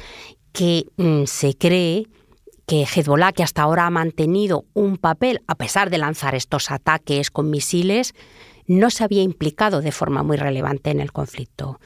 que 0.52 0.84
mm, 0.96 1.24
se 1.24 1.56
cree 1.56 2.06
que 2.68 2.84
Hezbollah, 2.84 3.32
que 3.32 3.42
hasta 3.42 3.62
ahora 3.62 3.86
ha 3.86 3.90
mantenido 3.90 4.64
un 4.74 4.96
papel, 4.96 5.40
a 5.48 5.56
pesar 5.56 5.90
de 5.90 5.98
lanzar 5.98 6.36
estos 6.36 6.70
ataques 6.70 7.32
con 7.32 7.50
misiles, 7.50 8.14
no 8.68 8.90
se 8.90 9.02
había 9.02 9.22
implicado 9.22 9.80
de 9.80 9.90
forma 9.90 10.22
muy 10.22 10.36
relevante 10.36 10.90
en 10.90 11.00
el 11.00 11.10
conflicto. 11.10 11.80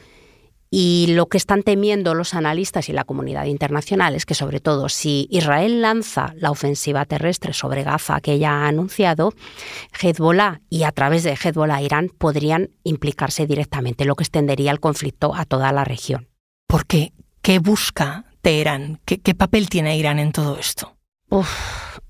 Y 0.75 1.09
lo 1.09 1.27
que 1.27 1.37
están 1.37 1.65
temiendo 1.65 2.15
los 2.15 2.33
analistas 2.33 2.89
y 2.89 2.95
la 2.95 3.05
comunidad 3.05 3.45
internacional 3.45 4.15
es 4.15 4.25
que, 4.25 4.33
sobre 4.33 4.59
todo, 4.59 4.89
si 4.89 5.29
Israel 5.31 5.83
lanza 5.83 6.33
la 6.39 6.51
ofensiva 6.51 7.05
terrestre 7.05 7.53
sobre 7.53 7.83
Gaza 7.83 8.23
que 8.23 8.39
ya 8.39 8.53
ha 8.53 8.69
anunciado, 8.69 9.35
Hezbollah 10.01 10.63
y 10.71 10.85
a 10.85 10.93
través 10.93 11.25
de 11.25 11.33
Hezbollah 11.33 11.83
Irán 11.83 12.09
podrían 12.17 12.71
implicarse 12.85 13.47
directamente, 13.47 14.07
lo 14.07 14.15
que 14.15 14.25
extendería 14.25 14.71
el 14.71 14.81
conflicto 14.81 15.35
a 15.35 15.45
toda 15.45 15.73
la 15.73 15.85
región. 15.85 16.31
¿Por 16.67 16.87
qué? 16.87 17.13
¿Qué 17.43 17.59
busca 17.59 18.25
Teherán? 18.41 18.99
¿Qué, 19.05 19.35
papel 19.35 19.69
tiene 19.69 19.99
Irán 19.99 20.19
en 20.19 20.33
todo 20.33 20.57
esto? 20.57 20.97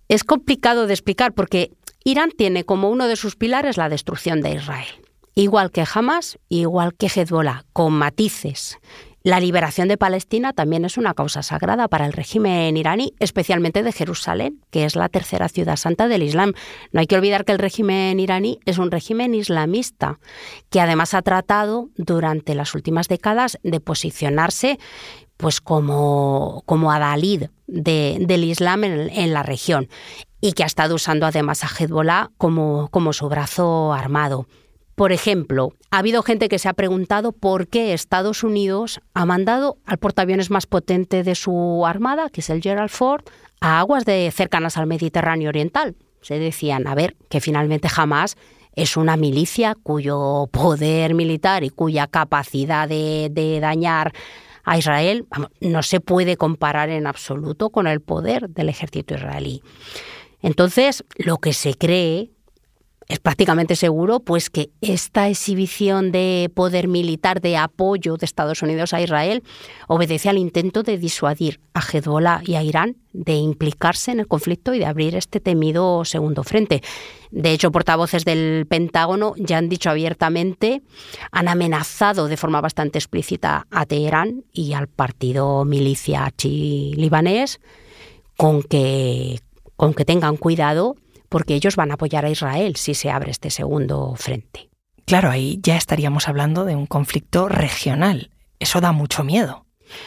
es 0.09 0.23
complicado 0.23 0.87
de 0.87 0.95
explicar 0.95 1.33
porque 1.33 1.73
Irán 2.05 2.31
tiene 2.31 2.63
como 2.63 2.91
uno 2.91 3.09
de 3.09 3.17
sus 3.17 3.35
pilares 3.35 3.77
la 3.77 3.89
destrucción 3.89 4.41
de 4.41 4.53
Israel 4.53 5.03
igual 5.35 5.71
que 5.71 5.85
Hamas, 5.93 6.39
igual 6.49 6.95
que 6.95 7.07
Hezbollah, 7.07 7.65
con 7.73 7.93
matices. 7.93 8.79
La 9.25 9.39
liberación 9.39 9.87
de 9.87 9.97
Palestina 9.97 10.53
también 10.53 10.85
es 10.85 10.99
una 10.99 11.15
causa 11.15 11.45
sagrada 11.45 11.87
para 11.87 12.07
el 12.07 12.13
régimen 12.13 12.77
iraní, 12.77 13.15
especialmente 13.21 13.85
de 13.85 13.93
Jerusalén, 13.93 14.61
que 14.71 14.85
es 14.85 14.97
la 14.97 15.09
tercera 15.09 15.49
ciudad 15.49 15.77
santa 15.77 16.09
del 16.09 16.25
Islam. 16.25 16.55
No 16.91 16.99
hay 16.99 17.07
que 17.07 17.15
olvidar 17.15 17.45
que 17.45 17.53
el 17.53 17.61
régimen 17.61 18.19
iraní 18.19 18.59
es 18.65 18.79
un 18.79 18.91
régimen 18.91 19.33
islamista, 19.35 20.19
que 20.71 20.81
además 20.81 21.15
ha 21.15 21.23
tratado 21.23 21.89
durante 21.97 22.57
las 22.57 22.75
últimas 22.75 23.07
décadas 23.07 23.59
de 23.63 23.79
posicionarse 23.79 24.81
pues 25.37 25.61
como, 25.61 26.63
como 26.67 26.91
adalid 26.91 27.45
del 27.67 28.45
Islam 28.45 28.85
en, 28.85 29.33
la 29.33 29.43
región 29.43 29.89
y 30.41 30.53
que 30.53 30.65
ha 30.65 30.67
estado 30.67 30.97
usando 30.97 31.27
además 31.27 31.63
a 31.65 31.69
Hezbollah 31.69 32.31
como, 32.39 32.89
como 32.91 33.13
su 33.13 33.29
brazo 33.29 33.93
armado. 33.93 34.47
Por 34.95 35.13
ejemplo, 35.13 35.73
ha 35.91 35.99
habido 35.99 36.23
gente 36.23 36.49
que 36.49 36.59
se 36.59 36.69
ha 36.69 36.75
preguntado 36.75 37.33
por 37.33 37.69
qué 37.69 37.95
Estados 37.95 38.45
Unidos 38.45 39.01
ha 39.15 39.25
mandado 39.25 39.79
al 39.87 39.99
portaaviones 39.99 40.51
más 40.51 40.67
potente 40.67 41.23
de 41.23 41.35
su 41.35 41.85
armada, 41.87 42.29
que 42.29 42.43
es 42.43 42.51
el 42.51 42.63
Gerald 42.63 42.91
Ford, 42.91 43.25
a 43.61 43.79
aguas 43.79 44.05
cercanas 44.33 44.77
al 44.77 44.87
Mediterráneo 44.87 45.49
Oriental. 45.49 45.97
Se 46.21 46.39
decían, 46.39 46.87
a 46.87 46.95
ver, 46.95 47.17
que 47.29 47.41
finalmente 47.41 47.89
jamás 47.89 48.37
es 48.75 48.97
una 48.97 49.17
milicia 49.17 49.77
cuyo 49.83 50.49
poder 50.51 51.15
militar 51.15 51.65
y 51.65 51.71
cuya 51.71 52.07
capacidad 52.07 52.89
de, 52.89 53.29
de 53.31 53.61
dañar 53.61 54.13
a 54.65 54.79
Israel 54.79 55.27
no 55.61 55.83
se 55.83 56.01
puede 56.01 56.37
comparar 56.37 56.89
en 56.89 57.07
absoluto 57.07 57.71
con 57.71 57.87
el 57.87 58.01
poder 58.01 58.49
del 58.51 58.69
ejército 58.69 59.15
israelí. 59.15 59.63
Entonces, 60.41 61.05
lo 61.17 61.39
que 61.39 61.53
se 61.53 61.75
cree 61.75 62.31
es 63.09 63.19
prácticamente 63.19 63.77
seguro 63.77 64.21
pues 64.21 64.51
que 64.51 64.71
esta 64.81 65.29
exhibición 65.29 66.13
de 66.13 66.51
poder 66.55 66.89
militar 66.89 67.41
de 67.41 67.57
apoyo 67.57 68.17
de 68.17 68.27
Estados 68.27 68.63
Unidos 68.63 68.95
a 68.95 69.01
Israel 69.01 69.43
obedece 69.89 70.29
al 70.29 70.39
intento 70.39 70.83
de 70.83 70.99
disuadir 70.99 71.61
a 71.75 71.81
Hezbollah 71.81 72.43
y 72.45 72.55
a 72.55 72.63
Irán 72.63 72.97
de 73.13 73.35
implicarse 73.35 74.11
en 74.13 74.21
el 74.21 74.29
conflicto 74.29 74.75
y 74.75 74.79
de 74.79 74.87
abrir 74.87 75.15
este 75.17 75.41
temido 75.41 76.05
segundo 76.05 76.45
frente. 76.45 76.83
De 77.31 77.53
hecho, 77.53 77.73
portavoces 77.73 78.25
del 78.25 78.67
Pentágono 78.69 79.35
ya 79.37 79.59
han 79.59 79.69
dicho 79.69 79.91
abiertamente, 79.91 80.83
han 81.31 81.49
amenazado 81.49 82.29
de 82.29 82.37
forma 82.37 82.61
bastante 82.61 82.99
explícita 82.99 83.67
a 83.71 83.87
Teherán 83.87 84.45
y 84.53 84.73
al 84.73 84.89
partido 84.89 85.65
milicia 85.65 86.31
chi 86.37 86.95
libanés 86.97 87.61
con 88.37 88.63
que, 88.63 89.41
con 89.77 89.95
que 89.95 90.05
tengan 90.05 90.37
cuidado 90.37 90.97
porque 91.33 91.55
ellos 91.55 91.77
van 91.77 91.91
a 91.91 91.95
apoyar 91.95 92.27
a 92.27 92.31
Israel 92.31 92.77
si 92.77 92.93
se 92.95 93.11
abre 93.11 93.31
este 93.31 93.49
segundo 93.49 94.15
frente. 94.17 94.69
Claro, 95.07 95.31
ahí 95.31 95.59
ya 95.63 95.77
estaríamos 95.77 96.29
hablando 96.29 96.67
de 96.67 96.77
un 96.77 96.87
conflicto 96.87 97.49
regional. 97.49 98.31
Eso 98.61 98.83
da 98.83 98.93
mucho 98.93 99.25
miedo. 99.25 99.65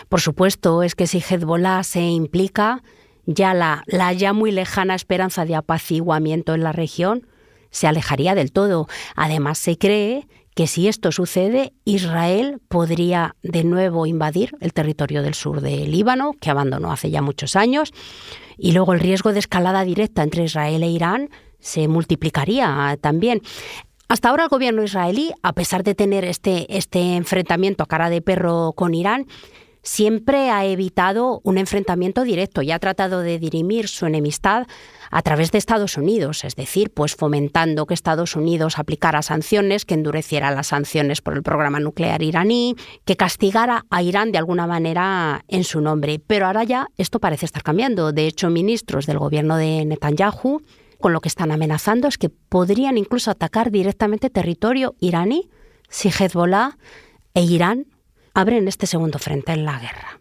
Por 0.08 0.22
supuesto, 0.22 0.84
es 0.84 0.94
que 0.94 1.08
si 1.08 1.18
Hezbollah 1.18 1.84
se 1.84 2.02
implica, 2.02 2.84
ya 3.26 3.56
la, 3.56 3.84
la 3.88 4.14
ya 4.14 4.34
muy 4.34 4.52
lejana 4.52 4.94
esperanza 4.94 5.46
de 5.46 5.56
apaciguamiento 5.56 6.54
en 6.54 6.64
la 6.64 6.72
región 6.72 7.28
se 7.72 7.88
alejaría 7.88 8.36
del 8.36 8.52
todo. 8.52 8.88
Además, 9.16 9.58
se 9.58 9.80
cree 9.80 10.28
que 10.56 10.68
si 10.68 10.88
esto 10.88 11.12
sucede, 11.12 11.74
Israel 11.84 12.62
podría 12.70 13.36
de 13.44 13.66
nuevo 13.66 14.06
invadir 14.06 14.56
el 14.62 14.74
territorio 14.74 15.22
del 15.22 15.34
sur 15.34 15.60
de 15.60 15.86
Líbano, 15.86 16.32
que 16.40 16.50
abandonó 16.50 16.94
hace 16.94 17.12
ya 17.12 17.22
muchos 17.22 17.58
años, 17.58 17.92
y 18.58 18.72
luego 18.72 18.94
el 18.94 19.02
riesgo 19.02 19.34
de 19.34 19.40
escalada 19.40 19.84
directa 19.84 20.24
entre 20.24 20.46
Israel 20.46 20.82
e 20.82 20.90
Irán 20.90 21.30
se 21.60 21.90
multiplicaría 21.90 22.98
también. 23.02 23.42
Hasta 24.08 24.30
ahora 24.30 24.44
el 24.44 24.50
gobierno 24.50 24.84
israelí, 24.84 25.34
a 25.44 25.52
pesar 25.52 25.84
de 25.84 25.94
tener 25.94 26.24
este, 26.24 26.78
este 26.78 27.16
enfrentamiento 27.16 27.84
a 27.84 27.88
cara 27.88 28.10
de 28.10 28.22
perro 28.22 28.72
con 28.74 28.94
Irán, 28.94 29.28
siempre 29.86 30.50
ha 30.50 30.66
evitado 30.66 31.40
un 31.44 31.58
enfrentamiento 31.58 32.24
directo 32.24 32.64
y 32.64 32.72
ha 32.72 32.80
tratado 32.80 33.22
de 33.22 33.40
dirimir 33.40 33.88
su 33.88 34.08
enemistad 34.08 34.66
a 35.12 35.22
través 35.22 35.52
de 35.52 35.60
Estados 35.60 35.96
Unidos, 35.96 36.44
es 36.44 36.56
decir, 36.56 36.90
pues 36.90 37.16
fomentando 37.16 37.86
que 37.86 37.94
Estados 37.94 38.36
Unidos 38.36 38.80
aplicara 38.80 39.22
sanciones, 39.22 39.86
que 39.86 39.94
endureciera 39.94 40.52
las 40.52 40.68
sanciones 40.68 41.22
por 41.22 41.36
el 41.36 41.44
programa 41.44 41.80
nuclear 41.80 42.24
iraní, 42.24 42.76
que 43.06 43.16
castigara 43.16 43.86
a 43.92 44.02
Irán 44.02 44.32
de 44.32 44.40
alguna 44.40 44.66
manera 44.66 45.46
en 45.48 45.64
su 45.64 45.80
nombre. 45.80 46.20
Pero 46.20 46.48
ahora 46.48 46.64
ya 46.64 46.88
esto 46.98 47.20
parece 47.20 47.46
estar 47.46 47.62
cambiando. 47.62 48.12
De 48.12 48.26
hecho, 48.26 48.50
ministros 48.50 49.06
del 49.06 49.20
gobierno 49.20 49.56
de 49.56 49.86
Netanyahu 49.86 50.64
con 51.00 51.14
lo 51.14 51.22
que 51.22 51.30
están 51.30 51.52
amenazando 51.52 52.08
es 52.08 52.18
que 52.18 52.30
podrían 52.30 52.98
incluso 52.98 53.30
atacar 53.30 53.70
directamente 53.70 54.32
territorio 54.32 54.96
iraní 55.00 55.50
si 55.90 56.10
Hezbollah 56.10 56.78
e 57.36 57.44
Irán 57.44 57.86
abren 58.36 58.68
este 58.68 58.86
segundo 58.86 59.18
frente 59.18 59.54
en 59.54 59.66
la 59.66 59.80
guerra. 59.80 60.20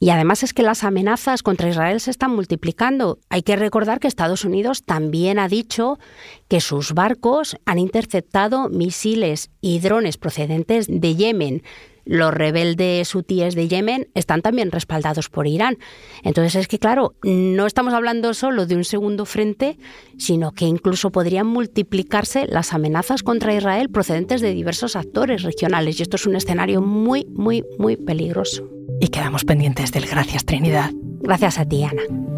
Y 0.00 0.10
además 0.10 0.44
es 0.44 0.54
que 0.54 0.62
las 0.62 0.84
amenazas 0.84 1.42
contra 1.42 1.68
Israel 1.68 2.00
se 2.00 2.12
están 2.12 2.30
multiplicando. 2.30 3.18
Hay 3.28 3.42
que 3.42 3.56
recordar 3.56 3.98
que 3.98 4.06
Estados 4.06 4.44
Unidos 4.44 4.84
también 4.84 5.40
ha 5.40 5.48
dicho 5.48 5.98
que 6.46 6.60
sus 6.60 6.94
barcos 6.94 7.56
han 7.66 7.80
interceptado 7.80 8.68
misiles 8.68 9.50
y 9.60 9.80
drones 9.80 10.16
procedentes 10.16 10.86
de 10.88 11.16
Yemen. 11.16 11.62
Los 12.08 12.32
rebeldes 12.32 13.14
hutíes 13.14 13.54
de 13.54 13.68
Yemen 13.68 14.08
están 14.14 14.40
también 14.40 14.72
respaldados 14.72 15.28
por 15.28 15.46
Irán. 15.46 15.76
Entonces 16.24 16.54
es 16.54 16.66
que, 16.68 16.78
claro, 16.78 17.14
no 17.22 17.66
estamos 17.66 17.92
hablando 17.92 18.32
solo 18.32 18.64
de 18.64 18.76
un 18.76 18.84
segundo 18.84 19.26
frente, 19.26 19.78
sino 20.16 20.52
que 20.52 20.64
incluso 20.64 21.10
podrían 21.10 21.46
multiplicarse 21.46 22.46
las 22.48 22.72
amenazas 22.72 23.22
contra 23.22 23.54
Israel 23.54 23.90
procedentes 23.90 24.40
de 24.40 24.54
diversos 24.54 24.96
actores 24.96 25.42
regionales. 25.42 26.00
Y 26.00 26.02
esto 26.02 26.16
es 26.16 26.26
un 26.26 26.34
escenario 26.34 26.80
muy, 26.80 27.26
muy, 27.26 27.62
muy 27.78 27.96
peligroso 27.96 28.68
y 29.00 29.08
quedamos 29.08 29.44
pendientes 29.44 29.92
del 29.92 30.06
Gracias 30.06 30.44
Trinidad. 30.44 30.90
Gracias 31.20 31.58
a 31.58 31.64
ti, 31.66 31.84
Ana. 31.84 32.37